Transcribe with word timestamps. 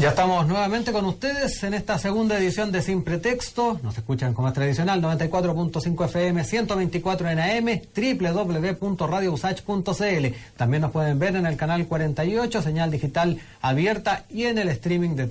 Ya 0.00 0.10
estamos 0.10 0.46
nuevamente 0.46 0.92
con 0.92 1.04
ustedes 1.06 1.60
en 1.64 1.74
esta 1.74 1.98
segunda 1.98 2.38
edición 2.38 2.70
de 2.70 2.82
Sin 2.82 3.02
Pretexto. 3.02 3.80
Nos 3.82 3.98
escuchan 3.98 4.32
como 4.32 4.46
es 4.46 4.54
tradicional, 4.54 5.02
94.5 5.02 6.04
FM, 6.04 6.44
124 6.44 7.30
en 7.30 7.40
AM, 7.40 7.80
www.radiousach.cl. 7.96 10.26
También 10.56 10.82
nos 10.82 10.92
pueden 10.92 11.18
ver 11.18 11.34
en 11.34 11.46
el 11.46 11.56
canal 11.56 11.88
48, 11.88 12.62
señal 12.62 12.92
digital 12.92 13.40
abierta 13.60 14.24
y 14.30 14.44
en 14.44 14.58
el 14.58 14.68
streaming 14.68 15.16
de 15.16 15.26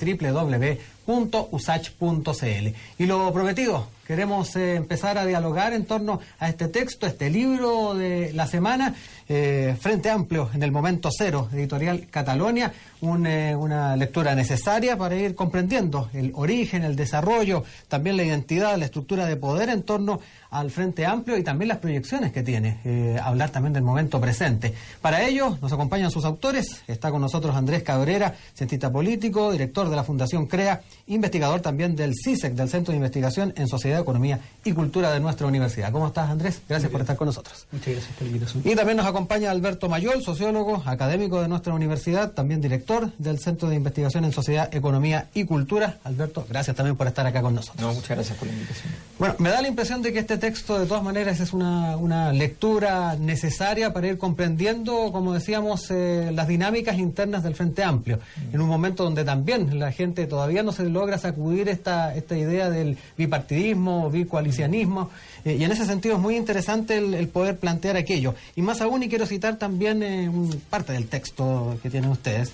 www.usach.cl. 1.07 2.67
Y 2.99 3.05
lo 3.05 3.31
prometido, 3.31 3.87
queremos 4.05 4.55
eh, 4.55 4.75
empezar 4.75 5.17
a 5.17 5.25
dialogar 5.25 5.73
en 5.73 5.85
torno 5.85 6.19
a 6.39 6.49
este 6.49 6.67
texto, 6.67 7.07
este 7.07 7.29
libro 7.29 7.93
de 7.93 8.33
la 8.33 8.45
semana, 8.45 8.93
eh, 9.29 9.75
Frente 9.79 10.09
Amplio 10.09 10.49
en 10.53 10.63
el 10.63 10.71
Momento 10.71 11.09
Cero, 11.17 11.49
editorial 11.53 12.07
Catalonia, 12.09 12.73
eh, 13.01 13.55
una 13.55 13.95
lectura 13.95 14.35
necesaria 14.35 14.97
para 14.97 15.15
ir 15.15 15.35
comprendiendo 15.35 16.09
el 16.13 16.31
origen, 16.35 16.83
el 16.83 16.95
desarrollo, 16.95 17.63
también 17.87 18.17
la 18.17 18.23
identidad, 18.23 18.77
la 18.77 18.85
estructura 18.85 19.25
de 19.25 19.35
poder 19.35 19.69
en 19.69 19.83
torno 19.83 20.19
al 20.49 20.71
Frente 20.71 21.05
Amplio 21.05 21.37
y 21.37 21.43
también 21.43 21.67
las 21.67 21.79
proyecciones 21.79 22.31
que 22.31 22.41
tiene, 22.41 23.19
hablar 23.21 23.49
también 23.49 23.73
del 23.73 23.83
momento 23.83 24.19
presente. 24.21 24.73
Para 25.01 25.23
ello 25.23 25.57
nos 25.61 25.73
acompañan 25.73 26.09
sus 26.09 26.23
autores, 26.23 26.83
está 26.87 27.11
con 27.11 27.21
nosotros 27.21 27.53
Andrés 27.53 27.83
Cabrera, 27.83 28.33
cientista 28.55 28.89
político, 28.89 29.51
director 29.51 29.89
de 29.89 29.95
la 29.97 30.05
Fundación 30.05 30.47
CREA, 30.47 30.81
investigador 31.07 31.61
también 31.61 31.95
del 31.95 32.13
CISEC, 32.15 32.53
del 32.53 32.69
Centro 32.69 32.91
de 32.91 32.97
Investigación 32.97 33.53
en 33.55 33.67
Sociedad, 33.67 34.01
Economía 34.01 34.39
y 34.63 34.73
Cultura 34.73 35.11
de 35.11 35.19
nuestra 35.19 35.47
universidad. 35.47 35.91
¿Cómo 35.91 36.07
estás 36.07 36.29
Andrés? 36.29 36.61
Gracias 36.67 36.91
por 36.91 37.01
estar 37.01 37.15
con 37.15 37.27
nosotros. 37.27 37.67
Muchas 37.71 37.93
gracias 37.93 38.13
por 38.13 38.23
la 38.23 38.27
invitación. 38.27 38.63
Y 38.65 38.75
también 38.75 38.97
nos 38.97 39.05
acompaña 39.05 39.51
Alberto 39.51 39.89
Mayol, 39.89 40.21
sociólogo, 40.21 40.83
académico 40.85 41.41
de 41.41 41.47
nuestra 41.47 41.73
universidad, 41.73 42.31
también 42.31 42.61
director 42.61 43.11
del 43.17 43.39
Centro 43.39 43.69
de 43.69 43.75
Investigación 43.75 44.25
en 44.25 44.31
Sociedad, 44.31 44.73
Economía 44.73 45.27
y 45.33 45.45
Cultura. 45.45 45.97
Alberto, 46.03 46.45
gracias 46.49 46.75
también 46.75 46.95
por 46.95 47.07
estar 47.07 47.25
acá 47.25 47.41
con 47.41 47.55
nosotros. 47.55 47.81
No, 47.81 47.93
muchas 47.93 48.09
gracias 48.09 48.37
por 48.37 48.47
la 48.47 48.53
invitación. 48.53 48.93
Bueno, 49.19 49.35
me 49.39 49.49
da 49.49 49.61
la 49.61 49.67
impresión 49.67 50.01
de 50.01 50.13
que 50.13 50.19
este 50.19 50.37
texto 50.37 50.79
de 50.79 50.85
todas 50.85 51.03
maneras 51.03 51.39
es 51.39 51.53
una, 51.53 51.97
una 51.97 52.31
lectura 52.31 53.15
necesaria 53.15 53.93
para 53.93 54.07
ir 54.07 54.17
comprendiendo, 54.17 55.11
como 55.11 55.33
decíamos, 55.33 55.89
eh, 55.89 56.31
las 56.33 56.47
dinámicas 56.47 56.97
internas 56.97 57.43
del 57.43 57.55
Frente 57.55 57.83
Amplio, 57.83 58.17
mm. 58.17 58.55
en 58.55 58.61
un 58.61 58.67
momento 58.67 59.03
donde 59.03 59.23
también 59.23 59.79
la 59.79 59.91
gente 59.91 60.27
todavía 60.27 60.63
no 60.63 60.71
se 60.71 60.83
logra 60.89 61.17
sacudir 61.17 61.69
esta, 61.69 62.15
esta 62.15 62.37
idea 62.37 62.69
del 62.69 62.97
bipartidismo, 63.17 64.09
bicoalicianismo, 64.09 65.09
eh, 65.45 65.57
y 65.59 65.63
en 65.63 65.71
ese 65.71 65.85
sentido 65.85 66.15
es 66.15 66.21
muy 66.21 66.35
interesante 66.35 66.97
el, 66.97 67.27
poder 67.29 67.57
plantear 67.57 67.97
aquello. 67.97 68.35
Y 68.55 68.61
más 68.61 68.81
aún, 68.81 69.03
y 69.03 69.09
quiero 69.09 69.25
citar 69.25 69.57
también 69.57 70.03
eh, 70.03 70.29
parte 70.69 70.93
del 70.93 71.07
texto 71.07 71.77
que 71.81 71.89
tienen 71.89 72.09
ustedes, 72.09 72.51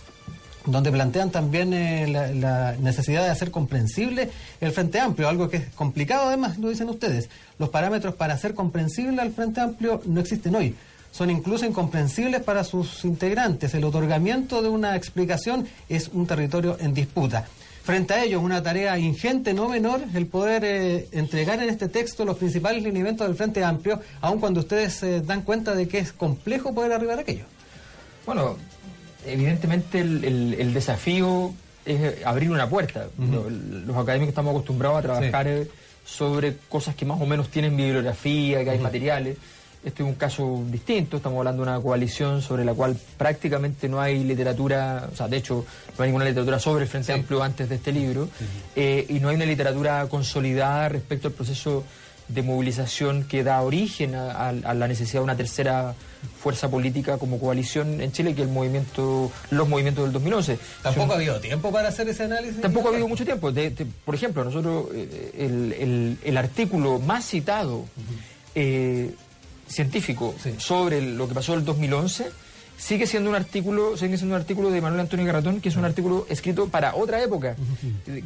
donde 0.66 0.92
plantean 0.92 1.30
también 1.30 1.74
eh, 1.74 2.08
la, 2.08 2.74
necesidad 2.74 3.24
de 3.24 3.30
hacer 3.30 3.52
comprensible 3.52 4.30
el 4.62 4.72
Frente 4.72 5.00
Amplio, 5.00 5.28
algo 5.28 5.50
que 5.50 5.58
es 5.58 5.70
complicado 5.76 6.28
además, 6.28 6.58
lo 6.58 6.70
dicen 6.70 6.90
ustedes. 6.90 7.30
Los 7.60 7.70
parámetros 7.70 8.16
para 8.16 8.34
hacer 8.34 8.54
comprensible 8.54 9.22
al 9.22 9.32
Frente 9.32 9.62
Amplio 9.62 10.02
no 10.06 10.22
existen 10.22 10.56
hoy. 10.56 10.76
Son 11.12 11.30
incluso 11.30 11.66
incomprensibles 11.66 12.42
para 12.42 12.64
sus 12.64 13.06
integrantes. 13.06 13.74
El 13.76 13.84
otorgamiento 13.84 14.64
de 14.64 14.70
una 14.70 14.96
explicación 14.96 15.68
es 15.88 16.08
un 16.08 16.26
territorio 16.26 16.78
en 16.80 16.94
disputa. 16.94 17.46
Frente 17.84 18.14
a 18.14 18.24
ello, 18.24 18.38
es 18.38 18.44
una 18.46 18.64
tarea 18.64 18.98
ingente, 18.98 19.54
no 19.54 19.68
menor, 19.68 20.00
el 20.14 20.26
poder 20.28 20.64
eh, 20.64 21.10
entregar 21.12 21.62
en 21.62 21.68
este 21.68 21.90
texto 21.90 22.24
los 22.24 22.38
principales 22.38 22.82
lineamientos 22.82 23.28
del 23.28 23.36
Frente 23.36 23.62
Amplio, 23.62 24.00
aun 24.22 24.40
cuando 24.40 24.62
ustedes 24.62 24.94
se 24.94 25.20
dan 25.20 25.42
cuenta 25.42 25.76
de 25.76 25.90
que 25.90 25.98
es 25.98 26.14
complejo 26.14 26.74
poder 26.74 26.94
arribar 26.94 27.18
a 27.18 27.22
aquello. 27.24 27.44
Bueno, 28.26 28.56
evidentemente 29.26 30.00
el, 30.00 30.74
desafío 30.74 31.54
es 31.86 32.26
abrir 32.26 32.52
una 32.52 32.70
puerta. 32.70 33.08
los, 33.18 33.98
académicos 33.98 34.30
estamos 34.30 34.52
acostumbrados 34.52 35.00
a 35.00 35.02
trabajar 35.02 35.48
eh, 35.50 35.68
sobre 36.06 36.56
cosas 36.70 36.96
que 36.96 37.04
más 37.04 37.20
o 37.20 37.26
menos 37.26 37.50
tienen 37.50 37.76
bibliografía, 37.76 38.64
que 38.64 38.70
hay 38.70 38.80
materiales. 38.80 39.38
Este 39.84 40.02
es 40.02 40.08
un 40.08 40.16
caso 40.16 40.64
distinto, 40.72 41.18
estamos 41.18 41.40
hablando 41.40 41.64
de 41.64 41.72
una 41.72 41.82
coalición 41.82 42.42
sobre 42.42 42.64
la 42.64 42.74
cual 42.74 42.96
prácticamente 43.18 43.90
no 43.90 44.00
hay 44.00 44.24
literatura, 44.24 45.10
o 45.12 45.16
sea, 45.16 45.28
de 45.28 45.38
hecho, 45.38 45.66
no 45.98 46.04
hay 46.04 46.10
ninguna 46.10 46.26
literatura 46.26 46.58
sobre 46.58 46.84
el 46.84 46.90
Frente 46.90 47.12
Amplio 47.12 47.44
antes 47.44 47.68
de 47.68 47.76
este 47.76 47.92
libro, 47.92 48.30
eh, 48.78 49.06
y 49.10 49.20
no 49.20 49.28
hay 49.28 49.36
una 49.36 49.46
literatura 49.46 50.08
consolidada 50.08 50.88
respecto 50.88 51.28
al 51.28 51.34
proceso 51.34 51.84
de 52.30 52.42
movilización 52.42 53.26
que 53.26 53.44
da 53.44 53.62
origen 53.62 54.16
a, 54.16 54.52
la 54.52 54.88
necesidad 54.88 55.20
de 55.20 55.24
una 55.26 55.36
tercera 55.36 55.94
fuerza 56.42 56.70
política 56.70 57.18
como 57.18 57.38
coalición 57.38 58.00
en 58.00 58.12
Chile, 58.14 58.34
que 58.34 58.42
el 58.42 58.48
movimiento, 58.48 59.30
los 59.52 59.68
movimientos 59.68 60.06
del 60.06 60.14
2011. 60.14 60.58
¿Tampoco 60.82 61.12
ha 61.12 61.16
habido 61.18 61.40
tiempo 61.42 61.72
para 61.72 61.90
hacer 61.90 62.08
ese 62.08 62.24
análisis? 62.24 62.62
Tampoco 62.62 62.88
ha 62.88 62.92
habido 62.92 63.10
mucho 63.10 63.26
tiempo. 63.26 63.52
por 64.06 64.16
ejemplo, 64.16 64.46
nosotros, 64.46 64.86
eh, 64.94 66.18
el, 66.24 66.38
artículo 66.38 67.00
más 67.00 67.26
citado 67.26 67.86
eh, 68.56 69.14
científico 69.74 70.36
sobre 70.58 71.02
lo 71.02 71.28
que 71.28 71.34
pasó 71.34 71.54
en 71.54 71.60
el 71.60 71.66
2011 71.66 72.32
sigue 72.78 73.06
siendo 73.08 73.30
un 73.30 73.36
artículo 73.36 73.98
sigue 73.98 74.18
siendo 74.18 74.36
un 74.36 74.42
artículo 74.42 74.72
de 74.72 74.82
Manuel 74.82 75.02
Antonio 75.02 75.26
Garratón 75.26 75.62
que 75.62 75.70
es 75.70 75.76
un 75.76 75.86
artículo 75.86 76.26
escrito 76.30 76.70
para 76.70 76.96
otra 76.96 77.22
época 77.22 77.56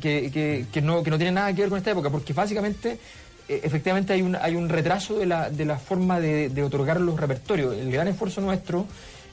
que, 0.01 0.67
que, 0.71 0.81
no, 0.81 1.03
que 1.03 1.09
no 1.09 1.17
tiene 1.17 1.31
nada 1.31 1.53
que 1.53 1.61
ver 1.61 1.69
con 1.69 1.77
esta 1.77 1.91
época 1.91 2.09
porque 2.09 2.33
básicamente 2.33 2.99
e, 3.47 3.61
efectivamente 3.63 4.13
hay 4.13 4.21
un, 4.21 4.35
hay 4.35 4.55
un 4.55 4.69
retraso 4.69 5.17
de 5.17 5.25
la, 5.25 5.49
de 5.49 5.65
la 5.65 5.77
forma 5.77 6.19
de, 6.19 6.63
otorgar 6.63 6.99
los 6.99 7.19
repertorios. 7.19 7.75
El 7.75 7.91
gran 7.91 8.07
esfuerzo 8.07 8.41
nuestro 8.41 8.85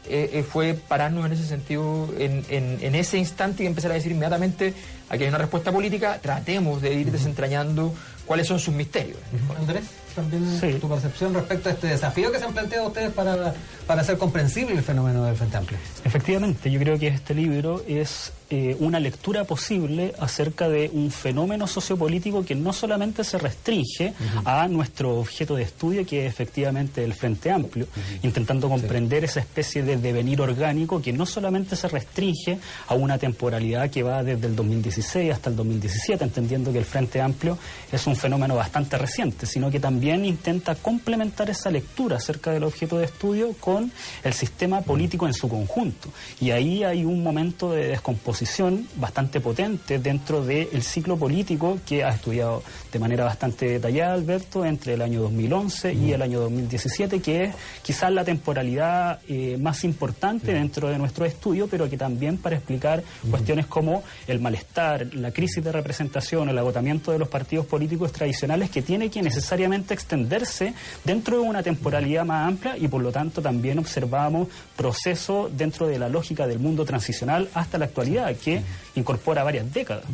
eh, 0.09 0.31
eh, 0.33 0.43
fue 0.43 0.75
pararnos 0.75 1.27
en 1.27 1.33
ese 1.33 1.45
sentido, 1.45 2.09
en, 2.19 2.45
en, 2.49 2.95
ese 2.95 3.19
instante 3.19 3.65
y 3.65 3.67
empezar 3.67 3.91
a 3.91 3.95
decir 3.95 4.13
inmediatamente, 4.13 4.73
aquí 5.09 5.25
hay 5.25 5.29
una 5.29 5.39
respuesta 5.39 5.73
política, 5.73 6.19
tratemos 6.21 6.81
de 6.81 6.95
ir 6.95 7.11
desentrañando 7.11 7.93
cuáles 8.27 8.47
son 8.47 8.59
sus 8.59 8.75
misterios. 8.75 9.19
Andrés, 9.59 9.85
también 10.15 10.81
tu 10.81 10.89
percepción 10.89 11.35
respecto 11.35 11.69
a 11.69 11.73
este 11.73 11.89
desafío 11.89 12.31
que 12.31 12.39
se 12.39 12.45
han 12.45 12.53
planteado 12.53 12.89
ustedes 12.89 13.13
para, 13.13 13.55
para 13.87 14.03
hacer 14.03 14.19
comprensible 14.19 14.75
el 14.75 14.83
fenómeno 14.83 15.25
del 15.25 15.37
Frente 15.37 15.57
Amplio. 15.57 15.79
Efectivamente, 16.05 16.71
yo 16.71 16.79
creo 16.81 16.99
que 16.99 17.09
este 17.09 17.35
libro 17.35 17.83
es 17.87 18.33
eh, 18.51 18.77
una 18.79 19.01
lectura 19.01 19.45
posible 19.45 20.15
acerca 20.21 20.69
de 20.69 20.91
un 20.93 21.11
fenómeno 21.11 21.67
sociopolítico 21.67 22.45
que 22.45 22.55
no 22.55 22.73
solamente 22.73 23.25
se 23.25 23.39
restringe 23.39 24.13
a 24.45 24.69
nuestro 24.69 25.19
objeto 25.19 25.57
de 25.57 25.63
estudio, 25.63 26.05
que 26.07 26.27
es 26.27 26.33
efectivamente 26.33 27.03
el 27.03 27.15
Frente 27.15 27.51
Amplio, 27.51 27.87
intentando 28.23 28.69
comprender 28.69 29.25
esa 29.25 29.41
especie 29.41 29.83
de 29.83 29.97
devenir 29.97 30.41
orgánico 30.41 31.01
que 31.01 31.13
no 31.13 31.25
solamente 31.25 31.75
se 31.75 31.89
restringe 31.89 32.59
a 32.87 32.95
una 32.95 33.17
temporalidad 33.19 33.91
que 33.91 34.03
va 34.03 34.23
desde 34.23 34.47
el 34.47 34.55
2016 34.55 35.33
hasta 35.33 35.51
el 35.51 35.57
2017, 35.57 36.23
entendiendo 36.23 36.71
que 36.71 36.79
el 36.79 36.85
Frente 36.85 37.21
Amplio 37.23 37.59
es 37.91 38.07
un 38.07 38.15
fenómeno 38.15 38.55
bastante 38.57 38.99
reciente, 38.99 39.47
sino 39.47 39.71
que 39.71 39.81
también 39.81 40.04
intenta 40.25 40.75
complementar 40.75 41.51
esa 41.51 41.71
lectura 41.71 42.17
acerca 42.17 42.51
del 42.51 42.65
objeto 42.65 42.99
de 42.99 43.05
estudio 43.07 43.55
con 43.61 43.93
el 44.23 44.33
sistema 44.33 44.81
político 44.83 45.27
en 45.27 45.35
su 45.35 45.49
conjunto. 45.49 46.09
Y 46.41 46.51
ahí 46.51 46.85
hay 46.85 47.05
un 47.05 47.23
momento 47.23 47.73
de 47.73 47.89
descomposición 47.89 48.25
posición 48.35 48.89
bastante 48.97 49.41
potente 49.41 49.99
dentro 49.99 50.45
del 50.45 50.83
ciclo 50.83 51.17
político 51.17 51.79
que 51.87 52.03
ha 52.03 52.09
estudiado 52.09 52.63
de 52.93 52.99
manera 52.99 53.25
bastante 53.25 53.67
detallada 53.67 54.15
Alberto 54.15 54.65
entre 54.65 54.95
el 54.95 55.03
año 55.03 55.23
2011 55.23 55.95
y 55.95 56.13
el 56.13 56.21
año 56.21 56.41
2017, 56.41 57.21
que 57.21 57.45
es 57.45 57.55
quizás 57.83 58.11
la 58.13 58.25
temporalidad 58.25 59.21
eh, 59.29 59.57
más 59.61 59.85
importante 59.85 60.53
dentro 60.53 60.89
de 60.89 60.99
nuestro 60.99 61.25
estudio, 61.25 61.69
pero 61.69 61.89
que 61.89 61.97
también 61.97 62.39
para 62.39 62.57
explicar 62.57 63.05
cuestiones 63.31 63.67
como 63.67 64.03
el 64.27 64.41
malestar, 64.41 65.15
la 65.15 65.31
crisis 65.31 65.63
de 65.63 65.71
representación, 65.71 66.49
el 66.49 66.59
agotamiento 66.59 67.13
de 67.13 67.19
los 67.19 67.29
partidos 67.29 67.67
políticos 67.67 68.11
tradicionales 68.11 68.69
que 68.71 68.83
tiene 68.83 69.11
que 69.11 69.23
necesariamente 69.23 69.94
extenderse 69.95 70.75
dentro 71.05 71.39
de 71.39 71.43
una 71.43 71.63
temporalidad 71.63 72.25
más 72.25 72.49
amplia 72.49 72.77
y 72.77 72.89
por 72.89 73.03
lo 73.03 73.13
tanto 73.13 73.41
también 73.41 73.79
observamos 73.79 74.49
procesos 74.77 75.57
dentro 75.57 75.87
de 75.87 75.99
la 75.99 76.09
lógica 76.09 76.47
del 76.47 76.59
mundo 76.59 76.85
transicional 76.85 77.49
hasta 77.55 77.79
la 77.79 77.87
actualidad 77.87 78.35
que 78.37 78.63
incorpora 78.95 79.43
varias 79.43 79.73
décadas. 79.73 80.05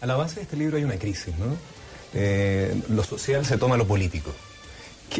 A 0.00 0.06
la 0.06 0.16
base 0.16 0.36
de 0.36 0.42
este 0.42 0.56
libro 0.56 0.76
hay 0.76 0.84
una 0.84 0.96
crisis, 0.96 1.36
¿no? 1.38 1.56
Eh, 2.14 2.80
lo 2.88 3.04
social 3.04 3.44
se 3.44 3.58
toma 3.58 3.76
lo 3.76 3.86
político. 3.86 4.32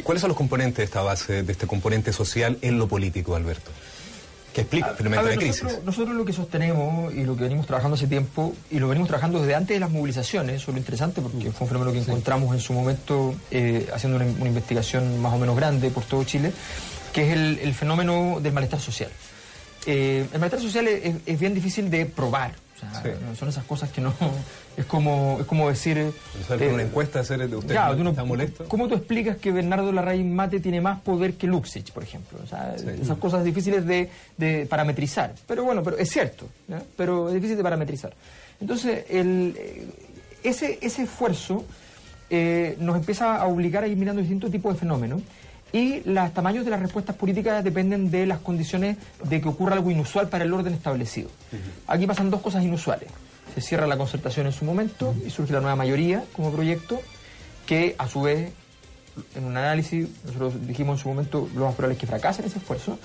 ¿Cuáles 0.03 0.21
son 0.21 0.29
los 0.29 0.37
componentes 0.37 0.79
de 0.79 0.85
esta 0.85 1.03
base, 1.03 1.43
de 1.43 1.53
este 1.53 1.67
componente 1.67 2.13
social 2.13 2.59
en 2.63 2.79
lo 2.79 2.89
político, 2.89 3.35
Alberto? 3.35 3.71
Que 4.53 4.63
explica 4.63 4.95
finalmente 4.97 5.31
la 5.31 5.37
crisis. 5.37 5.63
Nosotros, 5.63 5.85
nosotros, 5.85 6.17
lo 6.17 6.25
que 6.25 6.33
sostenemos 6.33 7.15
y 7.15 7.25
lo 7.25 7.37
que 7.37 7.43
venimos 7.45 7.67
trabajando 7.67 7.95
hace 7.95 8.07
tiempo, 8.07 8.55
y 8.71 8.79
lo 8.79 8.89
venimos 8.89 9.09
trabajando 9.09 9.41
desde 9.41 9.55
antes 9.55 9.77
de 9.77 9.81
las 9.81 9.91
movilizaciones, 9.91 10.57
eso 10.57 10.71
es 10.71 10.75
lo 10.75 10.79
interesante 10.79 11.21
porque 11.21 11.51
fue 11.51 11.65
un 11.65 11.69
fenómeno 11.69 11.93
que 11.93 11.99
encontramos 11.99 12.55
en 12.55 12.61
su 12.61 12.73
momento 12.73 13.35
eh, 13.51 13.89
haciendo 13.93 14.17
una, 14.17 14.27
investigación 14.27 15.21
más 15.21 15.35
o 15.35 15.39
menos 15.39 15.57
grande 15.57 15.91
por 15.91 16.05
todo 16.05 16.25
Chile, 16.25 16.53
que 17.13 17.31
es 17.31 17.37
el, 17.37 17.75
fenómeno 17.75 18.39
del 18.41 18.53
malestar 18.53 18.81
social. 18.81 19.11
Eh, 19.87 20.27
el 20.33 20.39
malestar 20.39 20.61
social 20.61 20.89
es 20.89 21.41
bien 21.41 21.55
difícil 21.55 21.91
de 21.91 22.07
probar 22.07 22.53
son 23.39 23.49
esas 23.49 23.65
cosas 23.65 23.91
que 23.91 24.01
no. 24.01 24.13
Es 24.77 24.85
como, 24.87 25.39
es 25.41 25.47
como 25.47 25.69
decir. 25.69 25.99
Eh, 25.99 26.71
una 26.73 26.83
encuesta 26.83 27.21
hacer 27.21 27.49
de 27.49 27.57
usted 27.57 27.75
está 27.75 28.25
molesto. 28.25 28.65
¿Cómo 28.69 28.89
tú 28.89 28.95
explicas 28.95 29.37
que 29.37 29.51
Bernardo 29.51 29.91
Larraín 29.93 30.35
Mate 30.35 30.61
tiene 30.61 30.81
más 30.81 31.01
poder 31.01 31.35
que 31.35 31.47
Luxich, 31.47 31.93
por 31.93 32.03
ejemplo? 32.03 32.39
Esas 33.01 33.19
cosas 33.19 33.45
difíciles 33.45 33.85
de, 33.87 34.67
parametrizar. 34.69 35.35
Pero 35.47 35.65
bueno, 35.65 35.83
pero 35.83 35.99
es 35.99 36.11
cierto, 36.11 36.47
pero 36.97 37.29
es 37.29 37.35
difícil 37.35 37.57
de 37.57 37.63
parametrizar. 37.63 38.15
Entonces, 38.61 39.05
el, 39.09 39.55
eh, 39.57 39.87
ese, 40.43 40.79
ese 40.83 41.03
esfuerzo 41.03 41.65
eh, 42.31 42.77
nos 42.81 42.97
empieza 42.97 43.37
a 43.37 43.47
obligar 43.47 43.85
a 43.85 43.87
ir 43.87 43.97
mirando 43.97 44.21
distintos 44.21 44.51
tipos 44.51 44.75
de 44.75 44.81
fenómenos 44.81 45.23
y 45.73 46.01
los 46.05 46.33
tamaños 46.33 46.65
de 46.65 46.71
las 46.71 46.81
respuestas 46.81 47.17
políticas 47.17 47.63
dependen 47.63 48.11
de 48.11 48.27
las 48.27 48.39
condiciones 48.39 48.97
de 49.25 49.41
que 49.41 49.49
ocurra 49.49 49.75
algo 49.75 49.91
inusual 49.91 50.29
para 50.29 50.45
el 50.45 50.53
orden 50.53 50.75
establecido. 50.75 51.31
Aquí 51.87 52.07
pasan 52.07 52.31
dos 52.31 52.41
cosas 52.41 52.65
inusuales. 52.65 53.09
Se 53.55 53.61
cierra 53.61 53.87
la 53.87 53.97
concertación 53.97 54.47
en 54.47 54.53
su 54.53 54.65
momento 54.65 55.15
y 55.27 55.31
surge 55.31 55.53
la 55.53 55.61
nueva 55.61 55.77
mayoría 55.77 56.25
como 56.33 56.53
proyecto, 56.53 57.01
que 57.67 57.95
a 57.99 58.09
su 58.09 58.23
vez, 58.23 58.53
en 59.35 59.45
un 59.45 59.57
análisis, 59.57 60.09
nosotros 60.25 60.67
dijimos 60.67 60.99
en 60.99 61.03
su 61.03 61.09
momento 61.09 61.49
lo 61.55 61.67
más 61.67 61.75
probable 61.75 61.95
es 61.95 62.01
que 62.01 62.07
fracase 62.07 62.47
ese 62.47 62.59
esfuerzo, 62.59 62.99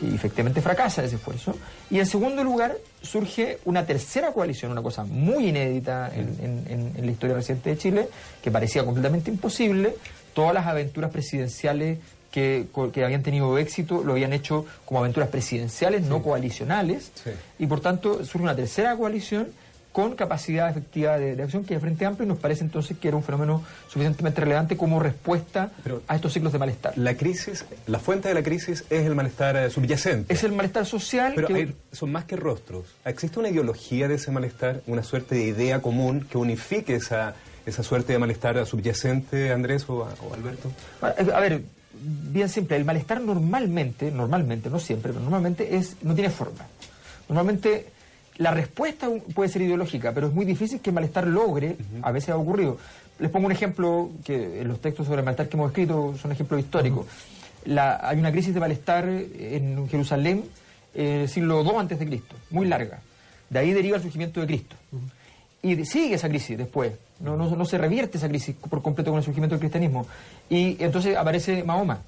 y 0.00 0.14
efectivamente 0.14 0.60
fracasa 0.60 1.02
ese 1.04 1.16
esfuerzo. 1.16 1.56
Y 1.90 1.98
en 1.98 2.06
segundo 2.06 2.44
lugar, 2.44 2.76
surge 3.00 3.58
una 3.64 3.84
tercera 3.86 4.32
coalición, 4.32 4.72
una 4.72 4.82
cosa 4.82 5.04
muy 5.04 5.48
inédita 5.48 6.10
en 6.14 6.92
la 6.98 7.10
historia 7.10 7.36
reciente 7.36 7.70
de 7.70 7.78
Chile, 7.78 8.08
que 8.42 8.50
parecía 8.50 8.84
completamente 8.84 9.30
imposible, 9.30 9.96
todas 10.36 10.52
las 10.52 10.66
aventuras 10.66 11.10
presidenciales 11.10 11.98
que, 12.30 12.66
habían 13.02 13.22
tenido 13.22 13.56
éxito 13.56 14.04
lo 14.04 14.12
habían 14.12 14.34
hecho 14.34 14.66
como 14.84 15.00
aventuras 15.00 15.30
presidenciales, 15.30 16.02
no 16.02 16.22
coalicionales, 16.22 17.10
y 17.58 17.66
por 17.66 17.80
tanto 17.80 18.22
surge 18.26 18.42
una 18.42 18.54
tercera 18.54 18.94
coalición 18.96 19.48
con 19.92 20.14
capacidad 20.14 20.68
efectiva 20.68 21.16
de, 21.16 21.42
acción 21.42 21.64
que 21.64 21.72
de 21.72 21.80
Frente 21.80 22.04
Amplio 22.04 22.26
y 22.26 22.28
nos 22.28 22.36
parece 22.36 22.62
entonces 22.62 22.98
que 22.98 23.08
era 23.08 23.16
un 23.16 23.22
fenómeno 23.22 23.64
suficientemente 23.86 24.42
relevante 24.42 24.76
como 24.76 25.00
respuesta 25.00 25.70
a 26.06 26.14
estos 26.14 26.34
ciclos 26.34 26.52
de 26.52 26.58
malestar. 26.58 26.92
La 26.98 27.16
crisis, 27.16 27.64
la 27.86 27.98
fuente 27.98 28.28
de 28.28 28.34
la 28.34 28.42
crisis 28.42 28.84
es 28.90 29.06
el 29.06 29.14
malestar 29.14 29.56
eh, 29.56 29.70
subyacente. 29.70 30.30
Es 30.30 30.44
el 30.44 30.52
malestar 30.52 30.84
social. 30.84 31.32
Pero 31.34 31.48
son 31.92 32.12
más 32.12 32.26
que 32.26 32.36
rostros. 32.36 32.84
¿Existe 33.06 33.38
una 33.38 33.48
ideología 33.48 34.06
de 34.06 34.16
ese 34.16 34.30
malestar, 34.30 34.82
una 34.86 35.02
suerte 35.02 35.36
de 35.36 35.44
idea 35.44 35.80
común 35.80 36.26
que 36.30 36.36
unifique 36.36 36.94
esa 36.94 37.34
esa 37.66 37.82
suerte 37.82 38.12
de 38.12 38.18
malestar 38.18 38.64
subyacente, 38.64 39.52
Andrés 39.52 39.84
o, 39.88 40.06
Alberto? 40.32 40.70
A 41.02 41.40
ver, 41.40 41.62
bien 42.00 42.48
simple, 42.48 42.76
el 42.76 42.84
malestar 42.84 43.20
normalmente, 43.20 44.10
normalmente, 44.10 44.70
no 44.70 44.78
siempre, 44.78 45.12
pero 45.12 45.22
normalmente 45.22 45.76
es, 45.76 45.96
no 46.02 46.14
tiene 46.14 46.30
forma. 46.30 46.66
Normalmente 47.28 47.86
la 48.38 48.52
respuesta 48.52 49.08
puede 49.34 49.50
ser 49.50 49.62
ideológica, 49.62 50.12
pero 50.12 50.28
es 50.28 50.32
muy 50.32 50.44
difícil 50.44 50.80
que 50.80 50.90
el 50.90 50.94
malestar 50.94 51.26
logre, 51.26 51.76
a 52.02 52.12
veces 52.12 52.30
ha 52.30 52.36
ocurrido. 52.36 52.78
Les 53.18 53.30
pongo 53.30 53.46
un 53.46 53.52
ejemplo 53.52 54.10
que 54.24 54.60
en 54.60 54.68
los 54.68 54.80
textos 54.80 55.06
sobre 55.06 55.20
el 55.20 55.24
malestar 55.24 55.48
que 55.48 55.56
hemos 55.56 55.70
escrito 55.70 56.14
son 56.20 56.32
ejemplos 56.32 56.60
históricos. 56.60 57.06
hay 57.66 58.18
una 58.18 58.30
crisis 58.30 58.54
de 58.54 58.60
malestar 58.60 59.08
en 59.08 59.88
Jerusalén 59.88 60.44
en 60.94 61.20
el 61.22 61.28
siglo 61.28 61.62
II 61.62 61.72
antes 61.78 61.98
de 61.98 62.06
Cristo, 62.06 62.36
muy 62.50 62.66
larga. 62.66 63.00
De 63.50 63.58
ahí 63.58 63.72
deriva 63.72 63.96
el 63.96 64.02
surgimiento 64.02 64.40
de 64.40 64.46
Cristo. 64.46 64.76
Y 65.62 65.84
sigue 65.84 66.14
esa 66.14 66.28
crisis 66.28 66.58
después. 66.58 66.92
No, 67.20 67.36
no, 67.36 67.64
se 67.64 67.78
revierte 67.78 68.18
esa 68.18 68.28
crisis 68.28 68.54
por 68.54 68.82
completo 68.82 69.10
con 69.10 69.18
el 69.18 69.24
surgimiento 69.24 69.54
del 69.54 69.60
cristianismo. 69.60 70.06
Y 70.50 70.76
entonces 70.82 71.16
aparece 71.16 71.64
Mahoma. 71.64 72.00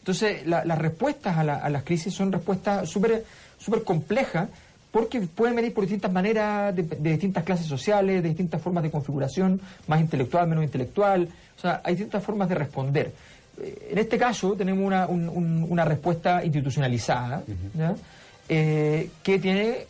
Entonces, 0.00 0.46
las 0.46 0.78
respuestas 0.78 1.36
a, 1.36 1.68
las 1.68 1.82
crisis 1.84 2.12
son 2.12 2.32
respuestas 2.32 2.88
súper 2.88 3.24
super 3.60 3.84
complejas 3.84 4.48
porque 4.90 5.20
pueden 5.20 5.54
venir 5.54 5.72
por 5.72 5.84
distintas 5.84 6.10
maneras, 6.10 6.74
de, 6.74 6.82
distintas 6.82 7.44
clases 7.44 7.66
sociales, 7.66 8.22
de 8.22 8.28
distintas 8.28 8.60
formas 8.60 8.82
de 8.82 8.90
configuración, 8.90 9.60
más 9.86 10.00
intelectual, 10.00 10.48
menos 10.48 10.64
intelectual. 10.64 11.28
O 11.56 11.60
sea, 11.60 11.80
hay 11.84 11.94
distintas 11.94 12.24
formas 12.24 12.48
de 12.48 12.54
responder. 12.56 13.12
Eh, 13.60 13.90
en 13.92 13.98
este 13.98 14.18
caso 14.18 14.54
tenemos 14.54 14.84
una, 14.84 15.06
una 15.06 15.84
respuesta 15.84 16.44
institucionalizada 16.44 17.44
eh, 18.48 19.10
que 19.22 19.38
tiene 19.38 19.86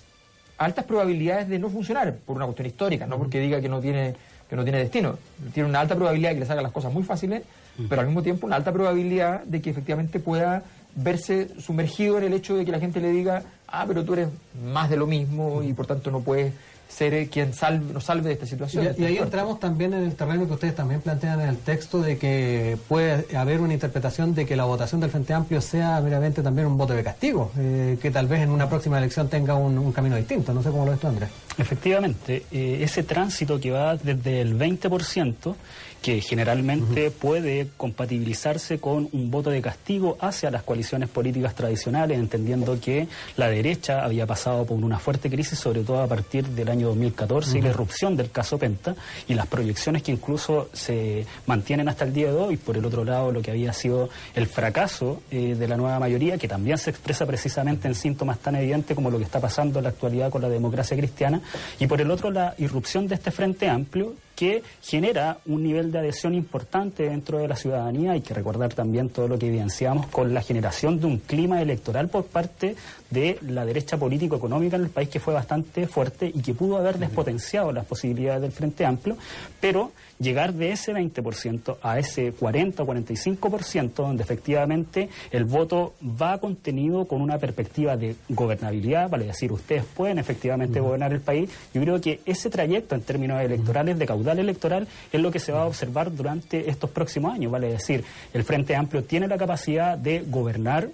altas 0.58 0.84
probabilidades 0.84 1.48
de 1.48 1.58
no 1.58 1.70
funcionar 1.70 2.14
por 2.16 2.36
una 2.36 2.44
cuestión 2.44 2.66
histórica, 2.66 3.06
no 3.06 3.16
porque 3.16 3.40
diga 3.40 3.58
que 3.60 3.68
no 3.70 3.80
tiene 3.80 4.14
que 4.50 4.56
no 4.56 4.64
tiene 4.64 4.78
destino. 4.78 5.16
Tiene 5.54 5.68
una 5.68 5.80
alta 5.80 5.94
probabilidad 5.94 6.30
de 6.30 6.34
que 6.34 6.40
le 6.40 6.46
salgan 6.46 6.64
las 6.64 6.72
cosas 6.72 6.92
muy 6.92 7.04
fáciles, 7.04 7.42
pero 7.88 8.00
al 8.00 8.08
mismo 8.08 8.24
tiempo 8.24 8.46
una 8.48 8.56
alta 8.56 8.72
probabilidad 8.72 9.44
de 9.44 9.62
que 9.62 9.70
efectivamente 9.70 10.18
pueda 10.18 10.64
verse 10.94 11.48
sumergido 11.60 12.18
en 12.18 12.24
el 12.24 12.34
hecho 12.34 12.56
de 12.56 12.64
que 12.64 12.72
la 12.72 12.80
gente 12.80 13.00
le 13.00 13.10
diga, 13.10 13.42
ah, 13.68 13.84
pero 13.86 14.04
tú 14.04 14.14
eres 14.14 14.28
más 14.64 14.90
de 14.90 14.96
lo 14.96 15.06
mismo 15.06 15.62
y 15.62 15.72
por 15.72 15.86
tanto 15.86 16.10
no 16.10 16.20
puedes 16.20 16.52
ser 16.90 17.28
quien 17.28 17.54
salve, 17.54 17.92
nos 17.92 18.04
salve 18.04 18.28
de 18.28 18.32
esta 18.34 18.46
situación. 18.46 18.94
Y, 18.98 19.04
ahí 19.04 19.16
entramos 19.18 19.60
también 19.60 19.94
en 19.94 20.02
el 20.02 20.14
terreno 20.14 20.46
que 20.46 20.54
ustedes 20.54 20.74
también 20.74 21.00
plantean 21.00 21.40
en 21.40 21.48
el 21.48 21.56
texto 21.56 22.00
de 22.00 22.18
que 22.18 22.76
puede 22.88 23.36
haber 23.36 23.60
una 23.60 23.72
interpretación 23.72 24.34
de 24.34 24.44
que 24.44 24.56
la 24.56 24.64
votación 24.64 25.00
del 25.00 25.10
Frente 25.10 25.32
Amplio 25.32 25.60
sea 25.60 26.00
meramente 26.00 26.42
también 26.42 26.66
un 26.66 26.76
voto 26.76 26.92
de 26.92 27.04
castigo, 27.04 27.52
eh, 27.56 27.96
que 28.02 28.10
tal 28.10 28.26
vez 28.26 28.40
en 28.40 28.50
una 28.50 28.68
próxima 28.68 28.98
elección 28.98 29.28
tenga 29.28 29.54
un, 29.54 29.92
camino 29.92 30.16
distinto. 30.16 30.52
No 30.52 30.62
sé 30.62 30.70
cómo 30.70 30.84
lo 30.84 30.90
ves 30.90 31.00
tú, 31.00 31.06
Andrés. 31.06 31.30
Efectivamente, 31.58 32.44
eh, 32.50 32.78
ese 32.82 33.02
tránsito 33.02 33.60
que 33.60 33.70
va 33.70 33.96
desde 33.96 34.40
el 34.40 34.58
20% 34.58 35.54
que 36.02 36.20
generalmente 36.20 37.10
puede 37.10 37.68
compatibilizarse 37.76 38.78
con 38.78 39.08
un 39.12 39.30
voto 39.30 39.50
de 39.50 39.60
castigo 39.60 40.16
hacia 40.20 40.50
las 40.50 40.62
coaliciones 40.62 41.08
políticas 41.08 41.54
tradicionales, 41.54 42.18
entendiendo 42.18 42.80
que 42.80 43.08
la 43.36 43.48
derecha 43.48 44.04
había 44.04 44.26
pasado 44.26 44.64
por 44.64 44.78
una 44.78 44.98
fuerte 44.98 45.28
crisis, 45.28 45.58
sobre 45.58 45.82
todo 45.82 46.00
a 46.00 46.06
partir 46.06 46.46
del 46.48 46.68
año 46.68 46.88
2014 46.88 47.58
y 47.58 47.62
la 47.62 47.68
irrupción 47.68 48.16
del 48.16 48.30
caso 48.30 48.58
Penta 48.58 48.94
y 49.28 49.34
las 49.34 49.46
proyecciones 49.46 50.02
que 50.02 50.12
incluso 50.12 50.70
se 50.72 51.26
mantienen 51.46 51.88
hasta 51.88 52.04
el 52.04 52.12
día 52.12 52.32
de 52.32 52.38
hoy. 52.38 52.56
Por 52.56 52.76
el 52.76 52.84
otro 52.84 53.04
lado, 53.04 53.32
lo 53.32 53.42
que 53.42 53.50
había 53.50 53.72
sido 53.72 54.08
el 54.34 54.46
fracaso 54.46 55.22
eh, 55.30 55.54
de 55.58 55.68
la 55.68 55.76
nueva 55.76 55.98
mayoría, 55.98 56.38
que 56.38 56.48
también 56.48 56.78
se 56.78 56.90
expresa 56.90 57.26
precisamente 57.26 57.88
en 57.88 57.94
síntomas 57.94 58.38
tan 58.38 58.56
evidentes 58.56 58.94
como 58.94 59.10
lo 59.10 59.18
que 59.18 59.24
está 59.24 59.40
pasando 59.40 59.78
en 59.78 59.84
la 59.84 59.90
actualidad 59.90 60.30
con 60.30 60.42
la 60.42 60.48
democracia 60.48 60.96
cristiana. 60.96 61.40
Y 61.78 61.86
por 61.86 62.00
el 62.00 62.10
otro, 62.10 62.30
la 62.30 62.54
irrupción 62.58 63.06
de 63.06 63.14
este 63.16 63.30
Frente 63.30 63.68
Amplio, 63.68 64.14
que 64.40 64.62
genera 64.80 65.36
un 65.44 65.62
nivel 65.62 65.92
de 65.92 65.98
adhesión 65.98 66.32
importante 66.32 67.02
dentro 67.02 67.36
de 67.36 67.46
la 67.46 67.56
ciudadanía. 67.56 68.12
Hay 68.12 68.22
que 68.22 68.32
recordar 68.32 68.72
también 68.72 69.10
todo 69.10 69.28
lo 69.28 69.38
que 69.38 69.48
evidenciamos 69.48 70.06
con 70.06 70.32
la 70.32 70.40
generación 70.40 70.98
de 70.98 71.04
un 71.04 71.18
clima 71.18 71.60
electoral 71.60 72.08
por 72.08 72.24
parte 72.24 72.74
de 73.10 73.36
la 73.42 73.66
derecha 73.66 73.98
político-económica 73.98 74.76
en 74.76 74.84
el 74.84 74.88
país 74.88 75.10
que 75.10 75.20
fue 75.20 75.34
bastante 75.34 75.86
fuerte 75.86 76.32
y 76.32 76.40
que 76.40 76.54
pudo 76.54 76.78
haber 76.78 76.96
despotenciado 76.98 77.70
las 77.70 77.84
posibilidades 77.84 78.40
del 78.40 78.52
Frente 78.52 78.86
Amplio, 78.86 79.18
pero 79.60 79.92
llegar 80.18 80.54
de 80.54 80.72
ese 80.72 80.92
20% 80.92 81.76
a 81.82 81.98
ese 81.98 82.32
40 82.32 82.82
o 82.82 82.86
45%, 82.86 83.92
donde 83.94 84.22
efectivamente 84.22 85.08
el 85.32 85.44
voto 85.44 85.94
va 86.02 86.38
contenido 86.38 87.06
con 87.06 87.20
una 87.20 87.38
perspectiva 87.38 87.96
de 87.96 88.16
gobernabilidad, 88.28 89.10
vale 89.10 89.26
decir, 89.26 89.52
ustedes 89.52 89.84
pueden 89.84 90.18
efectivamente 90.18 90.80
gobernar 90.80 91.12
el 91.12 91.20
país, 91.20 91.50
yo 91.74 91.82
creo 91.82 92.00
que 92.00 92.20
ese 92.24 92.48
trayecto 92.48 92.94
en 92.94 93.02
términos 93.02 93.40
electorales, 93.42 93.98
de 93.98 94.06
caudal 94.06 94.29
electoral, 94.38 94.86
es 95.12 95.20
lo 95.20 95.30
que 95.30 95.38
se 95.38 95.52
va 95.52 95.62
a 95.62 95.66
observar 95.66 96.14
durante 96.14 96.70
estos 96.70 96.90
próximos 96.90 97.34
años, 97.34 97.50
vale 97.50 97.72
decir, 97.72 98.04
el 98.32 98.44
Frente 98.44 98.76
Amplio 98.76 99.04
tiene 99.04 99.26
la 99.28 99.38
capacidad 99.38 99.98
de 99.98 100.24
gobernar, 100.26 100.88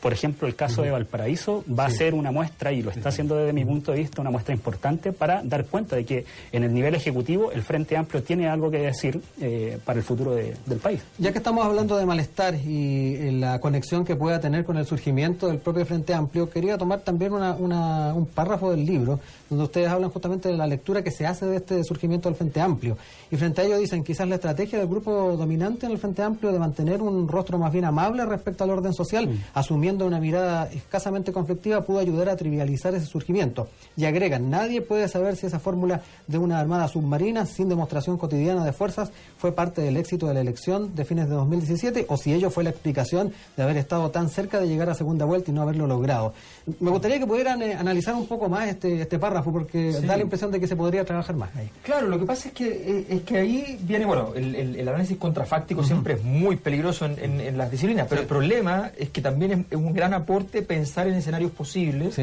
por 0.00 0.14
ejemplo, 0.14 0.48
el 0.48 0.54
caso 0.54 0.80
de 0.80 0.90
Valparaíso 0.90 1.62
va 1.78 1.84
a 1.84 1.90
ser 1.90 2.14
una 2.14 2.30
muestra, 2.30 2.72
y 2.72 2.80
lo 2.80 2.90
está 2.90 3.10
haciendo 3.10 3.36
desde 3.36 3.52
mi 3.52 3.66
punto 3.66 3.92
de 3.92 3.98
vista, 3.98 4.22
una 4.22 4.30
muestra 4.30 4.54
importante 4.54 5.12
para 5.12 5.42
dar 5.42 5.66
cuenta 5.66 5.94
de 5.94 6.06
que 6.06 6.24
en 6.52 6.64
el 6.64 6.72
nivel 6.72 6.94
ejecutivo 6.94 7.52
el 7.52 7.62
Frente 7.62 7.98
Amplio 7.98 8.22
tiene 8.22 8.48
algo 8.48 8.70
que 8.70 8.78
decir 8.78 9.20
eh, 9.42 9.78
para 9.84 9.98
el 9.98 10.04
futuro 10.04 10.34
del 10.34 10.78
país. 10.78 11.02
Ya 11.18 11.32
que 11.32 11.38
estamos 11.38 11.66
hablando 11.66 11.98
de 11.98 12.06
malestar 12.06 12.54
y 12.54 13.14
eh, 13.14 13.32
la 13.32 13.60
conexión 13.60 14.06
que 14.06 14.16
pueda 14.16 14.40
tener 14.40 14.64
con 14.64 14.78
el 14.78 14.86
surgimiento 14.86 15.48
del 15.48 15.58
propio 15.58 15.84
Frente 15.84 16.14
Amplio, 16.14 16.48
quería 16.48 16.78
tomar 16.78 17.00
también 17.00 17.34
un 17.34 18.26
párrafo 18.34 18.70
del 18.70 18.86
libro 18.86 19.20
donde 19.50 19.64
ustedes 19.64 19.88
hablan 19.88 20.10
justamente 20.10 20.48
de 20.48 20.56
la 20.56 20.66
lectura 20.66 21.04
que 21.04 21.10
se 21.10 21.26
hace 21.26 21.44
de 21.44 21.56
este 21.56 21.84
surgimiento 21.84 22.30
del 22.30 22.36
Frente 22.36 22.62
Amplio. 22.62 22.96
Y 23.30 23.36
frente 23.36 23.60
a 23.60 23.64
ello 23.64 23.78
dicen 23.78 24.02
quizás 24.02 24.26
la 24.26 24.36
estrategia 24.36 24.78
del 24.78 24.88
grupo 24.88 25.36
dominante 25.36 25.84
en 25.84 25.92
el 25.92 25.98
Frente 25.98 26.22
Amplio 26.22 26.52
de 26.52 26.58
mantener 26.58 27.02
un 27.02 27.28
rostro 27.28 27.58
más 27.58 27.70
bien 27.70 27.84
amable 27.84 28.24
respecto 28.24 28.64
al 28.64 28.70
orden 28.70 28.94
social, 28.94 29.28
asumiendo 29.52 29.90
trayendo 29.90 30.06
una 30.06 30.20
mirada 30.20 30.70
escasamente 30.72 31.32
conflictiva, 31.32 31.82
pudo 31.82 31.98
ayudar 31.98 32.28
a 32.28 32.36
trivializar 32.36 32.94
ese 32.94 33.06
surgimiento. 33.06 33.68
Y 33.96 34.04
agregan, 34.04 34.48
nadie 34.48 34.82
puede 34.82 35.08
saber 35.08 35.34
si 35.34 35.46
esa 35.46 35.58
fórmula 35.58 36.02
de 36.28 36.38
una 36.38 36.60
armada 36.60 36.86
submarina 36.86 37.44
sin 37.44 37.68
demostración 37.68 38.16
cotidiana 38.16 38.64
de 38.64 38.72
fuerzas 38.72 39.10
fue 39.36 39.50
parte 39.52 39.82
del 39.82 39.96
éxito 39.96 40.28
de 40.28 40.34
la 40.34 40.40
elección 40.40 40.94
de 40.94 41.04
fines 41.04 41.28
de 41.28 41.34
2017 41.34 42.06
o 42.08 42.16
si 42.16 42.32
ello 42.32 42.50
fue 42.50 42.62
la 42.62 42.70
explicación 42.70 43.32
de 43.56 43.62
haber 43.62 43.78
estado 43.78 44.10
tan 44.10 44.28
cerca 44.28 44.60
de 44.60 44.68
llegar 44.68 44.90
a 44.90 44.94
segunda 44.94 45.24
vuelta 45.24 45.50
y 45.50 45.54
no 45.54 45.62
haberlo 45.62 45.88
logrado. 45.88 46.34
Me 46.78 46.90
gustaría 46.90 47.18
que 47.18 47.26
pudieran 47.26 47.60
eh, 47.62 47.74
analizar 47.74 48.14
un 48.14 48.26
poco 48.26 48.48
más 48.48 48.68
este, 48.68 49.02
este 49.02 49.18
párrafo 49.18 49.39
porque 49.44 49.92
da 49.92 50.16
la 50.16 50.22
impresión 50.22 50.50
de 50.50 50.60
que 50.60 50.66
se 50.66 50.76
podría 50.76 51.04
trabajar 51.04 51.34
más 51.36 51.54
ahí. 51.56 51.70
Claro, 51.82 52.08
lo 52.08 52.18
que 52.18 52.26
pasa 52.26 52.48
es 52.48 52.54
que, 52.54 52.66
eh, 52.68 53.06
es 53.08 53.22
que 53.22 53.38
ahí 53.38 53.78
viene, 53.82 54.04
bueno, 54.04 54.32
el, 54.34 54.54
el, 54.54 54.88
análisis 54.88 55.16
contrafáctico 55.16 55.82
siempre 55.82 56.14
es 56.14 56.22
muy 56.22 56.56
peligroso 56.56 57.06
en, 57.06 57.40
en, 57.40 57.56
las 57.56 57.70
disciplinas, 57.70 58.06
pero 58.08 58.20
el 58.20 58.26
problema 58.26 58.90
es 58.98 59.10
que 59.10 59.22
también 59.22 59.66
es, 59.70 59.76
un 59.76 59.94
gran 59.94 60.12
aporte 60.12 60.62
pensar 60.62 61.08
en 61.08 61.14
escenarios 61.14 61.50
posibles, 61.52 62.16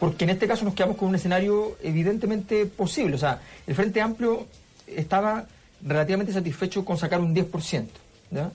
porque 0.00 0.24
en 0.24 0.30
este 0.30 0.48
caso 0.48 0.64
nos 0.64 0.74
quedamos 0.74 0.96
con 0.96 1.08
un 1.08 1.14
escenario 1.14 1.76
evidentemente 1.82 2.66
posible. 2.66 3.14
O 3.14 3.18
sea, 3.18 3.40
el 3.66 3.74
Frente 3.74 4.00
Amplio 4.00 4.46
estaba 4.86 5.46
relativamente 5.84 6.32
satisfecho 6.32 6.84
con 6.84 6.98
sacar 6.98 7.20
un 7.20 7.34
10%. 7.34 7.86
¿ya? 8.30 8.50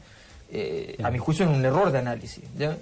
Eh, 0.51 0.97
a 1.03 1.11
mi 1.11 1.19
juicio 1.19 1.45
es 1.45 1.55
un 1.55 1.63
error 1.63 1.91
de 1.91 1.99
análisis, 1.99 2.43
¿ya? 2.57 2.75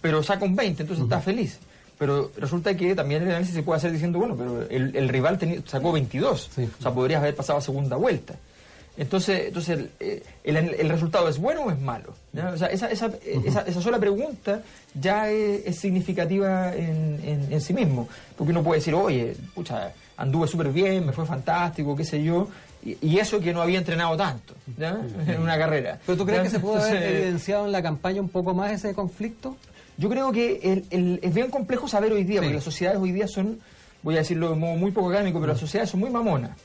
pero 0.00 0.22
saca 0.22 0.44
un 0.44 0.56
20%, 0.56 0.80
entonces 0.80 1.00
está 1.00 1.20
feliz. 1.20 1.58
Pero 1.98 2.32
resulta 2.36 2.76
que 2.76 2.94
también 2.94 3.22
el 3.22 3.28
análisis 3.28 3.54
se 3.54 3.62
puede 3.62 3.78
hacer 3.78 3.92
diciendo, 3.92 4.18
bueno, 4.18 4.36
pero 4.36 4.62
el, 4.68 5.08
rival 5.08 5.38
sacó 5.66 5.92
22, 5.92 6.50
o 6.58 6.82
sea, 6.82 6.92
podrías 6.92 7.20
haber 7.20 7.36
pasado 7.36 7.58
a 7.58 7.62
segunda 7.62 7.96
vuelta. 7.96 8.34
Entonces, 8.96 9.46
entonces 9.46 9.88
el, 10.00 10.56
el, 10.56 10.88
resultado 10.90 11.26
es 11.28 11.38
bueno 11.38 11.62
o 11.62 11.70
es 11.70 11.80
malo. 11.80 12.14
O 12.52 12.56
sea, 12.58 12.68
esa, 12.68 12.90
esa, 12.90 13.10
esa, 13.24 13.80
sola 13.80 13.98
pregunta 13.98 14.62
ya 14.94 15.30
es, 15.30 15.76
significativa 15.78 16.74
en, 16.74 17.46
en, 17.50 17.60
sí 17.60 17.72
mismo. 17.72 18.08
Porque 18.36 18.50
uno 18.50 18.62
puede 18.62 18.80
decir, 18.80 18.94
oye, 18.94 19.34
pucha, 19.54 19.92
anduve 20.18 20.46
súper 20.46 20.70
bien, 20.70 21.06
me 21.06 21.12
fue 21.12 21.24
fantástico, 21.24 21.96
qué 21.96 22.04
sé 22.04 22.22
yo. 22.22 22.48
Y, 22.84 23.18
eso 23.18 23.40
que 23.40 23.54
no 23.54 23.62
había 23.62 23.78
entrenado 23.78 24.16
tanto 24.16 24.54
en 24.78 25.40
una 25.40 25.56
carrera. 25.56 25.98
¿Pero 26.04 26.18
tú 26.18 26.26
crees 26.26 26.42
que 26.42 26.50
se 26.50 26.60
puede 26.60 26.82
haber 26.82 27.02
evidenciado 27.02 27.64
en 27.64 27.72
la 27.72 27.80
campaña 27.80 28.20
un 28.20 28.28
poco 28.28 28.52
más 28.52 28.72
ese 28.72 28.92
conflicto? 28.92 29.56
Yo 29.98 30.08
creo 30.08 30.32
que 30.32 30.84
es 30.90 31.34
bien 31.34 31.50
complejo 31.50 31.86
saber 31.86 32.12
hoy 32.12 32.24
día, 32.24 32.40
porque 32.40 32.54
las 32.54 32.64
sociedades 32.64 33.00
hoy 33.00 33.12
día 33.12 33.28
son, 33.28 33.60
voy 34.02 34.14
a 34.16 34.18
decirlo 34.18 34.50
de 34.50 34.56
modo 34.56 34.74
muy 34.76 34.90
poco 34.90 35.10
académico, 35.10 35.38
pero 35.40 35.52
las 35.52 35.60
sociedades 35.60 35.90
son 35.90 36.00
muy 36.00 36.10
mamonas. 36.10 36.56